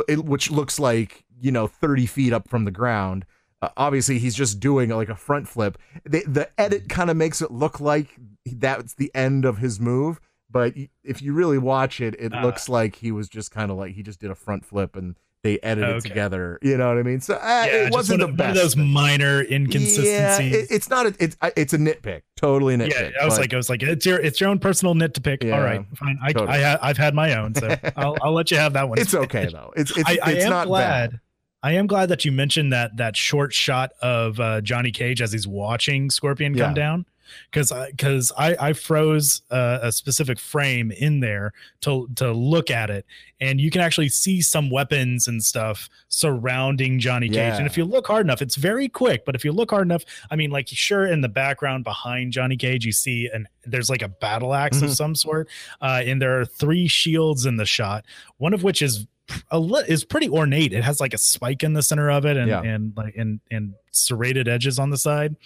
it, 0.08 0.24
which 0.24 0.50
looks 0.50 0.78
like 0.78 1.24
you 1.40 1.50
know 1.50 1.66
30 1.66 2.06
feet 2.06 2.32
up 2.32 2.48
from 2.48 2.64
the 2.64 2.70
ground 2.70 3.24
uh, 3.62 3.70
obviously 3.76 4.18
he's 4.18 4.36
just 4.36 4.60
doing 4.60 4.90
like 4.90 5.08
a 5.08 5.16
front 5.16 5.48
flip 5.48 5.76
the, 6.04 6.22
the 6.28 6.48
edit 6.60 6.88
kind 6.88 7.10
of 7.10 7.16
makes 7.16 7.42
it 7.42 7.50
look 7.50 7.80
like 7.80 8.14
that's 8.46 8.94
the 8.94 9.10
end 9.14 9.44
of 9.44 9.58
his 9.58 9.80
move 9.80 10.20
but 10.50 10.74
if 11.04 11.22
you 11.22 11.32
really 11.32 11.58
watch 11.58 12.00
it, 12.00 12.14
it 12.18 12.34
Uh. 12.34 12.42
looks 12.42 12.68
like 12.68 12.96
he 12.96 13.12
was 13.12 13.28
just 13.28 13.50
kind 13.50 13.70
of 13.70 13.76
like 13.76 13.94
he 13.94 14.02
just 14.02 14.20
did 14.20 14.30
a 14.30 14.34
front 14.34 14.64
flip 14.64 14.96
and 14.96 15.14
they 15.42 15.58
edited 15.60 15.88
Okay. 15.96 16.08
together. 16.10 16.58
You 16.60 16.76
know 16.76 16.88
what 16.88 16.98
I 16.98 17.02
mean? 17.02 17.20
So 17.22 17.34
uh, 17.34 17.38
Yeah, 17.66 17.86
it 17.86 17.92
wasn't 17.94 18.20
one 18.20 18.30
the 18.32 18.36
best. 18.36 18.48
one 18.48 18.50
of 18.50 18.56
those 18.62 18.74
thing. 18.74 18.88
minor 18.88 19.42
Yeah, 19.42 19.56
inconsistencies. 19.56 20.54
it, 20.54 20.66
it's 20.70 20.90
not. 20.90 21.06
A, 21.06 21.14
it's 21.18 21.36
it's 21.56 21.72
a 21.72 21.78
nitpick. 21.78 22.22
Totally 22.36 22.76
nitpick. 22.76 22.90
yeah, 22.90 23.10
I 23.20 23.24
was 23.24 23.34
but- 23.34 23.40
like, 23.40 23.54
I 23.54 23.56
was 23.56 23.70
like, 23.70 23.82
it's 23.82 24.04
your 24.04 24.18
it's 24.20 24.38
your 24.40 24.50
own 24.50 24.58
personal 24.58 24.94
nit 24.94 25.14
to 25.14 25.20
pick. 25.22 25.42
Yeah, 25.42 25.56
All 25.56 25.62
right, 25.64 25.84
fine. 25.96 26.18
I, 26.22 26.32
totally. 26.32 26.58
I 26.58 26.70
ha- 26.72 26.78
I've 26.82 26.98
had 26.98 27.14
my 27.14 27.34
own, 27.38 27.54
so 27.54 27.74
I'll 27.96 28.16
I'll 28.22 28.32
let 28.32 28.50
you 28.50 28.58
have 28.58 28.74
that 28.74 28.88
one. 28.88 28.98
it's 28.98 29.14
okay 29.14 29.48
though. 29.50 29.72
It's 29.76 29.96
it's 29.96 30.08
I, 30.08 30.18
I 30.22 30.32
am 30.34 30.50
not 30.50 30.66
glad. 30.66 31.10
bad. 31.12 31.20
I 31.62 31.72
am 31.72 31.86
glad 31.86 32.08
that 32.10 32.24
you 32.24 32.32
mentioned 32.32 32.72
that 32.72 32.96
that 32.98 33.16
short 33.16 33.52
shot 33.52 33.92
of 34.02 34.40
uh, 34.40 34.60
Johnny 34.62 34.90
Cage 34.90 35.20
as 35.22 35.32
he's 35.32 35.46
watching 35.46 36.08
Scorpion 36.10 36.54
come 36.54 36.72
down, 36.74 37.04
because 37.50 37.72
because 37.90 38.32
I, 38.36 38.56
I 38.58 38.72
froze 38.72 39.42
uh, 39.50 39.78
a 39.82 39.92
specific 39.92 40.38
frame 40.38 40.90
in 40.92 41.20
there 41.20 41.52
to 41.82 42.08
to 42.16 42.32
look 42.32 42.70
at 42.70 42.90
it, 42.90 43.06
and 43.40 43.60
you 43.60 43.70
can 43.70 43.80
actually 43.80 44.08
see 44.08 44.40
some 44.40 44.70
weapons 44.70 45.28
and 45.28 45.42
stuff 45.42 45.88
surrounding 46.08 46.98
Johnny 46.98 47.28
Cage. 47.28 47.36
Yeah. 47.36 47.56
And 47.56 47.66
if 47.66 47.76
you 47.76 47.84
look 47.84 48.06
hard 48.06 48.26
enough, 48.26 48.42
it's 48.42 48.56
very 48.56 48.88
quick. 48.88 49.24
But 49.24 49.34
if 49.34 49.44
you 49.44 49.52
look 49.52 49.70
hard 49.70 49.86
enough, 49.86 50.04
I 50.30 50.36
mean, 50.36 50.50
like 50.50 50.68
sure, 50.68 51.06
in 51.06 51.20
the 51.20 51.28
background 51.28 51.84
behind 51.84 52.32
Johnny 52.32 52.56
Cage, 52.56 52.84
you 52.84 52.92
see 52.92 53.28
an 53.32 53.48
there's 53.66 53.90
like 53.90 54.02
a 54.02 54.08
battle 54.08 54.54
ax 54.54 54.80
of 54.82 54.88
Mhm. 54.90 54.96
some 54.96 55.14
sort, 55.14 55.48
uh, 55.82 56.02
and 56.04 56.20
there 56.20 56.40
are 56.40 56.44
three 56.46 56.88
shields 56.88 57.46
in 57.46 57.56
the 57.56 57.66
shot, 57.66 58.04
one 58.38 58.54
of 58.54 58.62
which 58.62 58.80
is 58.82 59.00
a 59.00 59.06
li- 59.52 59.84
is 59.88 60.04
pretty 60.04 60.28
ornate. 60.28 60.72
It 60.72 60.84
has 60.84 61.00
like 61.00 61.14
a 61.14 61.18
spike 61.18 61.62
in 61.62 61.72
the 61.74 61.82
center 61.82 62.10
of 62.10 62.24
it 62.24 62.36
and 62.36 62.48
Yeah. 62.48 62.62
and 62.62 62.92
like 62.96 63.14
and 63.16 63.40
and 63.50 63.74
serrated 63.92 64.46
edges 64.48 64.78
on 64.78 64.90
the 64.90 64.96
side. 64.96 65.36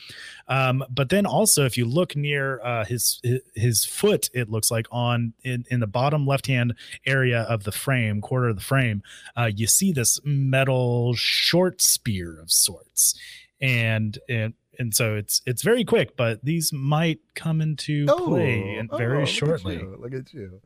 Um, 0.48 0.84
but 0.90 1.08
then 1.08 1.24
also 1.26 1.64
if 1.64 1.78
you 1.78 1.86
look 1.86 2.14
near 2.14 2.60
uh, 2.62 2.84
his, 2.84 3.20
his 3.22 3.40
his 3.54 3.84
foot, 3.84 4.28
it 4.34 4.50
looks 4.50 4.70
like 4.70 4.86
on 4.90 5.32
in 5.42 5.64
in 5.70 5.80
the 5.80 5.86
bottom 5.86 6.26
left 6.26 6.46
hand 6.46 6.74
area 7.06 7.42
of 7.42 7.64
the 7.64 7.72
frame, 7.72 8.20
quarter 8.20 8.48
of 8.48 8.56
the 8.56 8.62
frame, 8.62 9.02
uh, 9.36 9.50
you 9.54 9.66
see 9.66 9.92
this 9.92 10.20
metal 10.24 11.14
short 11.14 11.80
spear 11.82 12.38
of 12.40 12.50
sorts, 12.50 13.14
and 13.60 14.18
and. 14.28 14.54
And 14.76 14.92
so 14.92 15.14
it's 15.14 15.40
it's 15.46 15.62
very 15.62 15.84
quick, 15.84 16.16
but 16.16 16.44
these 16.44 16.72
might 16.72 17.20
come 17.36 17.60
into 17.60 18.06
play 18.06 18.74
in 18.76 18.88
oh, 18.90 18.96
very 18.96 19.20
look 19.20 19.28
at 19.28 19.32
shortly. 19.32 19.76
you, 19.76 19.96
Look 20.00 20.12
at 20.12 20.34
you. 20.34 20.60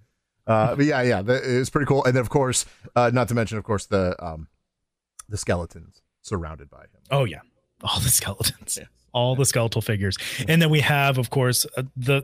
Uh, 0.49 0.75
but 0.75 0.85
yeah, 0.87 1.03
yeah, 1.03 1.23
that 1.23 1.45
is 1.45 1.71
pretty 1.71 1.87
cool. 1.87 2.03
And 2.05 2.17
then 2.17 2.21
of 2.23 2.31
course, 2.31 2.65
uh, 2.97 3.11
not 3.13 3.29
to 3.29 3.35
mention, 3.35 3.59
of 3.59 3.65
course, 3.65 3.87
the 3.87 4.17
um, 4.25 4.49
the 5.29 5.37
skeletons 5.37 6.01
surrounded 6.23 6.71
by 6.71 6.81
him. 6.83 7.01
Oh 7.11 7.25
yeah, 7.25 7.41
all 7.83 8.01
the 8.01 8.09
skeletons, 8.09 8.79
Yeah. 8.81 8.87
all 9.13 9.37
the 9.37 9.45
skeletal 9.45 9.83
figures, 9.83 10.17
and 10.49 10.61
then 10.63 10.71
we 10.71 10.81
have, 10.81 11.19
of 11.19 11.31
course, 11.31 11.67
uh, 11.77 11.83
the 11.97 12.23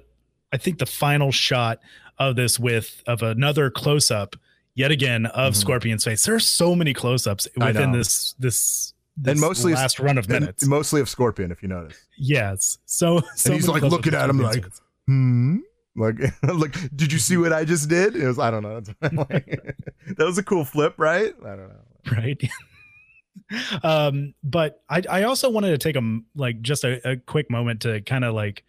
I 0.52 0.56
think 0.56 0.78
the 0.78 0.86
final 0.86 1.30
shot 1.32 1.80
of 2.18 2.36
this 2.36 2.58
with 2.58 3.02
of 3.06 3.22
another 3.22 3.70
close 3.70 4.10
up 4.10 4.36
yet 4.74 4.90
again 4.90 5.26
of 5.26 5.52
Mhm. 5.52 5.56
Scorpion's 5.56 6.04
face. 6.04 6.24
There 6.24 6.34
are 6.34 6.40
so 6.40 6.74
many 6.74 6.94
close 6.94 7.26
ups 7.26 7.46
within 7.56 7.92
this 7.92 8.34
this. 8.38 8.92
This 9.16 9.30
And 9.30 9.40
mostly- 9.40 9.74
last 9.74 10.00
run 10.00 10.18
of 10.18 10.28
minutes. 10.28 10.66
mostly 10.66 11.00
of 11.00 11.08
Scorpion, 11.08 11.52
if 11.52 11.62
you 11.62 11.68
notice. 11.68 11.96
yes, 12.18 12.78
so, 12.84 13.22
so 13.36 13.52
he's, 13.52 13.68
like, 13.68 13.82
looking 13.84 14.12
at 14.12 14.28
him 14.28 14.40
like. 14.40 14.64
Hmm. 15.06 15.58
Like, 15.96 16.18
like, 16.42 16.74
did 16.96 17.12
you 17.12 17.18
see 17.18 17.36
what 17.36 17.52
I 17.52 17.64
just 17.64 17.88
did? 17.88 18.16
It 18.16 18.26
was, 18.26 18.38
I 18.38 18.50
don't 18.50 18.62
know. 18.62 18.80
that 19.00 19.74
was 20.18 20.38
a 20.38 20.42
cool 20.42 20.64
flip, 20.64 20.94
right? 20.98 21.34
I 21.44 21.48
don't 21.56 21.68
know. 21.68 22.12
right 22.12 22.40
um 23.82 24.32
but 24.44 24.82
i 24.88 25.02
i 25.10 25.22
also 25.24 25.50
wanted 25.50 25.70
to 25.70 25.78
take 25.78 25.96
a 25.96 26.20
like 26.36 26.60
just 26.62 26.84
a, 26.84 27.00
a 27.08 27.16
quick 27.16 27.50
moment 27.50 27.80
to 27.80 28.00
kind 28.02 28.24
of 28.24 28.32
like 28.34 28.62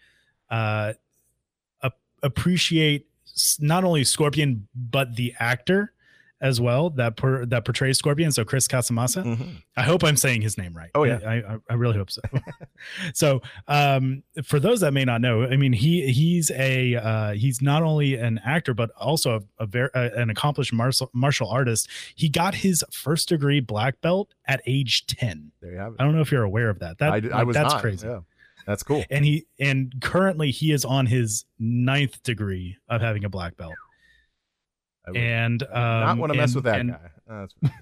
uh 0.50 0.93
ap- 1.84 1.97
appreciate 2.23 3.08
not 3.60 3.84
only 3.84 4.04
scorpion 4.04 4.67
but 4.73 5.15
the 5.15 5.34
actor 5.39 5.93
as 6.41 6.60
well 6.60 6.89
that 6.89 7.15
per, 7.15 7.45
that 7.45 7.63
portrays 7.65 7.98
scorpion 7.98 8.32
so 8.32 8.43
chris 8.43 8.67
casamassa 8.67 9.24
Mhm. 9.24 9.63
I 9.78 9.84
hope 9.84 10.04
I'm 10.04 10.17
saying 10.17 10.41
his 10.41 10.58
name 10.58 10.74
right. 10.76 10.89
Oh, 10.95 11.04
yeah. 11.04 11.19
I 11.26 11.36
I, 11.36 11.58
I 11.69 11.74
really 11.76 11.98
hope 11.98 12.10
so. 12.12 12.21
so, 13.13 13.41
um, 13.67 14.24
for 14.43 14.60
those 14.60 14.80
that 14.82 14.93
may 14.93 15.04
not 15.06 15.21
know, 15.21 15.43
I 15.43 15.56
mean 15.58 15.74
he 15.74 16.12
he's 16.12 16.52
a 16.52 16.95
uh, 16.95 17.32
he's 17.34 17.62
not 17.62 17.84
only 17.84 18.15
an 18.15 18.39
actor 18.45 18.74
but 18.74 18.91
also 18.98 19.43
a, 19.60 19.63
a 19.63 19.65
very 19.65 19.89
uh, 19.93 20.10
an 20.15 20.30
accomplished 20.30 20.74
martial 20.74 21.10
martial 21.13 21.50
artist. 21.50 21.89
He 22.15 22.30
got 22.30 22.56
his 22.56 22.84
first 22.91 23.30
degree 23.30 23.60
black 23.60 24.02
belt 24.02 24.34
at 24.48 24.62
age 24.65 25.06
ten. 25.08 25.52
There 25.62 25.71
you 25.71 25.78
have 25.78 25.93
it. 25.93 25.98
I 26.00 26.04
don't 26.04 26.15
know 26.15 26.21
if 26.21 26.32
you're 26.32 26.43
aware 26.43 26.69
of 26.69 26.80
that. 26.80 26.98
That 27.00 27.12
I, 27.13 27.19
did- 27.19 27.32
I 27.32 27.43
was 27.43 27.56
that's 27.56 27.74
not. 27.74 27.82
crazy. 27.82 28.08
Yeah. 28.08 28.19
That's 28.67 28.82
cool. 28.82 29.04
And 29.12 29.24
he 29.26 29.45
and 29.60 29.93
currently 30.02 30.50
he 30.52 30.71
is 30.71 30.86
on 30.86 31.06
his 31.06 31.45
ninth 31.60 32.24
degree 32.24 32.78
of 32.89 33.00
having 33.02 33.24
a 33.24 33.30
black 33.30 33.58
belt. 33.58 33.74
Would 35.08 35.18
And 35.18 35.63
um, 35.63 35.70
not 35.72 36.18
want 36.18 36.34
to 36.34 36.38
mess 36.38 36.50
and- 36.50 36.56
with 36.56 36.63
that 36.65 36.80
and- 36.80 36.91
guy. 36.91 37.48
Sure. 37.62 37.72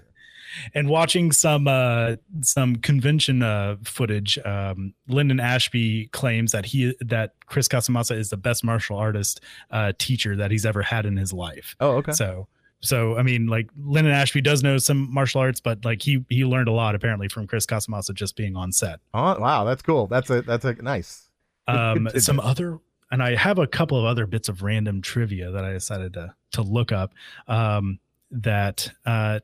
and 0.74 0.88
watching 0.88 1.32
some 1.32 1.66
uh 1.66 2.14
some 2.42 2.76
convention 2.76 3.42
uh 3.42 3.76
footage 3.84 4.38
um 4.44 4.94
linden 5.08 5.40
ashby 5.40 6.06
claims 6.12 6.52
that 6.52 6.64
he 6.66 6.94
that 7.00 7.34
chris 7.46 7.66
casamassa 7.66 8.16
is 8.16 8.30
the 8.30 8.36
best 8.36 8.62
martial 8.62 8.96
artist 8.96 9.40
uh 9.72 9.92
teacher 9.98 10.36
that 10.36 10.50
he's 10.52 10.64
ever 10.64 10.80
had 10.80 11.06
in 11.06 11.16
his 11.16 11.32
life 11.32 11.74
Oh, 11.80 11.96
okay. 11.96 12.12
so 12.12 12.46
so 12.80 13.16
i 13.18 13.22
mean 13.22 13.48
like 13.48 13.68
linden 13.76 14.12
ashby 14.14 14.40
does 14.40 14.62
know 14.62 14.78
some 14.78 15.12
martial 15.12 15.40
arts 15.40 15.60
but 15.60 15.84
like 15.84 16.00
he 16.02 16.24
he 16.28 16.44
learned 16.44 16.68
a 16.68 16.72
lot 16.72 16.94
apparently 16.94 17.26
from 17.28 17.46
chris 17.48 17.66
casamassa 17.66 18.14
just 18.14 18.36
being 18.36 18.54
on 18.56 18.70
set 18.70 19.00
Oh, 19.12 19.38
wow, 19.40 19.64
that's 19.64 19.82
cool. 19.82 20.06
That's 20.06 20.30
a 20.30 20.42
that's 20.42 20.64
a 20.64 20.74
nice. 20.74 21.28
Um 21.66 22.08
some 22.18 22.38
other 22.38 22.78
and 23.10 23.22
i 23.24 23.34
have 23.34 23.58
a 23.58 23.66
couple 23.66 23.98
of 23.98 24.04
other 24.04 24.26
bits 24.26 24.48
of 24.48 24.62
random 24.62 25.02
trivia 25.02 25.50
that 25.50 25.64
i 25.64 25.72
decided 25.72 26.12
to 26.14 26.32
to 26.54 26.62
look 26.62 26.90
up 26.92 27.12
um 27.48 27.98
that 28.30 28.90
uh 29.06 29.38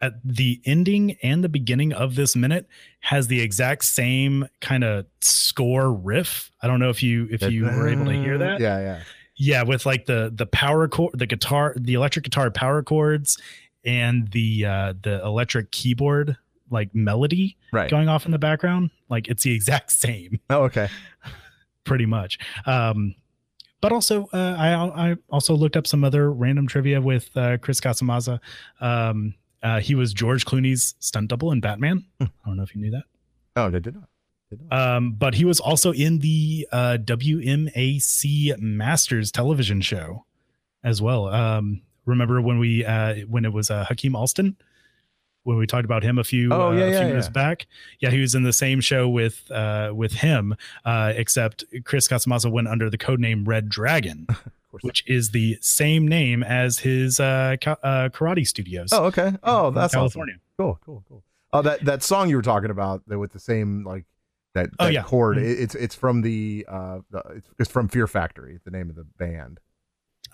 at 0.00 0.12
the 0.24 0.60
ending 0.66 1.16
and 1.22 1.42
the 1.42 1.48
beginning 1.48 1.92
of 1.92 2.16
this 2.16 2.36
minute 2.36 2.66
has 3.00 3.28
the 3.28 3.40
exact 3.40 3.84
same 3.84 4.46
kind 4.60 4.84
of 4.84 5.06
score 5.20 5.92
riff 5.92 6.50
i 6.62 6.66
don't 6.66 6.80
know 6.80 6.90
if 6.90 7.02
you 7.02 7.26
if 7.30 7.42
you 7.42 7.64
were 7.64 7.88
able 7.88 8.04
to 8.04 8.12
hear 8.12 8.36
that 8.38 8.60
Yeah, 8.60 8.78
yeah. 8.80 9.02
yeah 9.36 9.62
with 9.62 9.86
like 9.86 10.04
the 10.06 10.30
the 10.34 10.46
power 10.46 10.86
chord 10.88 11.18
the 11.18 11.26
guitar 11.26 11.74
the 11.78 11.94
electric 11.94 12.24
guitar 12.24 12.50
power 12.50 12.82
chords 12.82 13.38
and 13.84 14.28
the 14.32 14.66
uh 14.66 14.94
the 15.02 15.22
electric 15.24 15.70
keyboard 15.70 16.36
like 16.70 16.94
melody 16.94 17.56
Right. 17.72 17.90
going 17.90 18.08
off 18.08 18.26
in 18.26 18.32
the 18.32 18.38
background 18.38 18.90
like 19.08 19.28
it's 19.28 19.44
the 19.44 19.52
exact 19.54 19.90
same 20.04 20.40
Oh, 20.50 20.64
okay. 20.64 20.88
pretty 21.84 22.06
much. 22.06 22.38
Um, 22.66 23.14
but 23.80 23.92
also, 23.92 24.28
uh, 24.32 24.56
I 24.58 25.10
I 25.10 25.16
also 25.30 25.54
looked 25.54 25.76
up 25.76 25.86
some 25.86 26.04
other 26.04 26.32
random 26.32 26.66
trivia 26.66 27.00
with 27.00 27.30
uh, 27.36 27.58
Chris 27.58 27.80
Casamassa. 27.80 28.40
Um, 28.80 29.34
uh, 29.62 29.80
he 29.80 29.94
was 29.94 30.12
George 30.12 30.44
Clooney's 30.44 30.94
stunt 31.00 31.28
double 31.28 31.52
in 31.52 31.60
Batman. 31.60 32.04
Hmm. 32.20 32.26
I 32.44 32.48
don't 32.48 32.56
know 32.56 32.62
if 32.62 32.74
you 32.74 32.80
knew 32.80 32.90
that. 32.92 33.04
Oh, 33.56 33.70
they 33.70 33.80
did 33.80 33.94
not. 33.94 34.08
Did 34.50 34.60
not. 34.62 34.96
Um, 34.96 35.12
but 35.12 35.34
he 35.34 35.44
was 35.44 35.60
also 35.60 35.92
in 35.92 36.20
the 36.20 36.68
uh, 36.72 36.98
WMAC 37.02 38.58
Masters 38.58 39.32
television 39.32 39.80
show 39.80 40.24
as 40.84 41.02
well. 41.02 41.28
Um, 41.28 41.82
remember 42.04 42.40
when 42.40 42.58
we 42.58 42.84
uh, 42.84 43.16
when 43.28 43.44
it 43.44 43.52
was 43.52 43.70
uh, 43.70 43.84
Hakeem 43.84 44.14
Alston? 44.14 44.56
When 45.46 45.58
we 45.58 45.66
talked 45.66 45.84
about 45.84 46.02
him 46.02 46.18
a 46.18 46.24
few, 46.24 46.52
Oh, 46.52 46.68
uh, 46.68 46.72
yeah, 46.72 46.80
a 46.84 46.90
few 46.90 46.98
yeah, 46.98 47.06
minutes 47.06 47.28
yeah. 47.28 47.32
back, 47.32 47.66
yeah, 48.00 48.10
he 48.10 48.20
was 48.20 48.34
in 48.34 48.42
the 48.42 48.52
same 48.52 48.80
show 48.80 49.08
with 49.08 49.48
uh, 49.50 49.92
with 49.94 50.12
him, 50.14 50.56
uh, 50.84 51.12
except 51.14 51.64
Chris 51.84 52.08
Casamassa 52.08 52.50
went 52.50 52.66
under 52.66 52.90
the 52.90 52.98
code 52.98 53.20
name 53.20 53.44
Red 53.44 53.68
Dragon, 53.68 54.26
which 54.82 55.04
is 55.06 55.30
the 55.30 55.56
same 55.60 56.08
name 56.08 56.42
as 56.42 56.80
his 56.80 57.20
uh, 57.20 57.54
ka- 57.60 57.76
uh, 57.84 58.08
karate 58.08 58.44
studios. 58.46 58.88
oh, 58.92 59.04
okay. 59.04 59.32
Oh, 59.44 59.70
that's 59.70 59.94
California. 59.94 60.34
Awesome. 60.34 60.42
Cool, 60.58 60.78
cool, 60.84 61.04
cool. 61.08 61.22
Oh, 61.52 61.62
that 61.62 61.84
that 61.84 62.02
song 62.02 62.28
you 62.28 62.34
were 62.36 62.42
talking 62.42 62.70
about 62.70 63.02
that 63.06 63.18
with 63.18 63.32
the 63.32 63.38
same 63.38 63.84
like 63.84 64.04
that, 64.54 64.70
Oh, 64.80 64.88
yeah. 64.88 65.04
chord. 65.04 65.36
Mhm. 65.36 65.42
it- 65.44 65.60
it's 65.60 65.74
it's 65.76 65.94
from 65.94 66.22
the 66.22 66.66
uh 66.68 66.98
the, 67.12 67.18
it's, 67.36 67.48
it's 67.60 67.70
from 67.70 67.86
Fear 67.88 68.08
Factory, 68.08 68.58
the 68.64 68.70
name 68.72 68.90
of 68.90 68.96
the 68.96 69.04
band. 69.16 69.60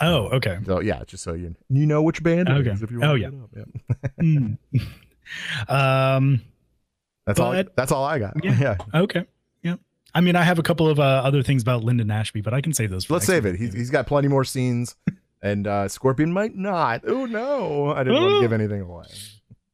Oh, 0.00 0.28
okay. 0.36 0.58
So 0.64 0.80
yeah, 0.80 1.02
just 1.06 1.22
so 1.22 1.34
you 1.34 1.54
you 1.68 1.86
know 1.86 2.02
which 2.02 2.22
band 2.22 2.48
it 2.48 2.52
Okay. 2.52 2.70
is 2.70 2.82
if 2.82 2.90
you 2.90 3.02
Oh, 3.04 3.14
yeah. 3.14 3.30
yeah. 3.56 3.64
Mm. 4.20 4.58
um. 5.68 6.42
That's 7.26 7.38
all. 7.38 7.52
But- 7.52 7.76
That's 7.76 7.92
all 7.92 8.04
I 8.04 8.18
got. 8.18 8.34
Yeah. 8.44 8.56
Yeah. 8.60 8.76
Okay. 9.02 9.24
Yeah. 9.62 9.76
I 10.14 10.20
mean, 10.20 10.34
I 10.36 10.42
have 10.42 10.58
a 10.58 10.62
couple 10.62 10.88
of 10.88 10.98
uh, 10.98 11.02
other 11.24 11.42
things 11.42 11.62
about 11.62 11.84
Linden 11.84 12.10
Ashby, 12.10 12.40
but 12.40 12.52
I 12.52 12.60
can 12.60 12.72
save 12.72 12.90
those. 12.90 13.08
Let's 13.08 13.26
save 13.26 13.46
it. 13.46 13.56
He's, 13.56 13.72
he's 13.72 13.90
got 13.90 14.06
plenty 14.06 14.28
more 14.28 14.44
scenes, 14.44 14.96
and 15.42 15.66
uh 15.66 15.88
Scorpion 15.88 16.32
might 16.32 16.56
not. 16.56 17.02
Oh 17.06 17.26
no, 17.26 17.92
I 17.92 18.02
didn't 18.04 18.20
want 18.22 18.34
to 18.36 18.40
give 18.40 18.52
anything 18.52 18.80
away. 18.82 19.04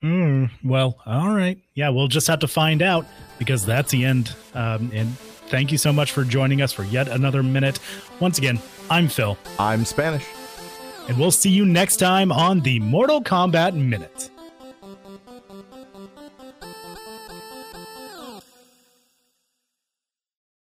Mm, 0.04 0.50
well, 0.62 0.98
all 1.06 1.34
right. 1.34 1.58
Yeah, 1.74 1.88
we'll 1.88 2.06
just 2.06 2.26
have 2.28 2.38
to 2.40 2.48
find 2.48 2.82
out 2.82 3.04
because 3.38 3.64
that's 3.66 3.90
the 3.90 4.04
end. 4.04 4.32
Um, 4.54 4.90
and 4.94 5.16
thank 5.48 5.72
you 5.72 5.78
so 5.78 5.92
much 5.92 6.12
for 6.12 6.24
joining 6.24 6.62
us 6.62 6.72
for 6.72 6.84
yet 6.84 7.08
another 7.08 7.42
minute. 7.42 7.78
Once 8.20 8.38
again, 8.38 8.60
I'm 8.90 9.08
Phil, 9.08 9.36
I'm 9.58 9.84
Spanish. 9.84 10.24
and 11.08 11.18
we'll 11.18 11.30
see 11.30 11.50
you 11.50 11.64
next 11.64 11.96
time 11.96 12.30
on 12.30 12.60
the 12.60 12.78
Mortal 12.80 13.22
Kombat 13.22 13.74
Minute. 13.74 14.30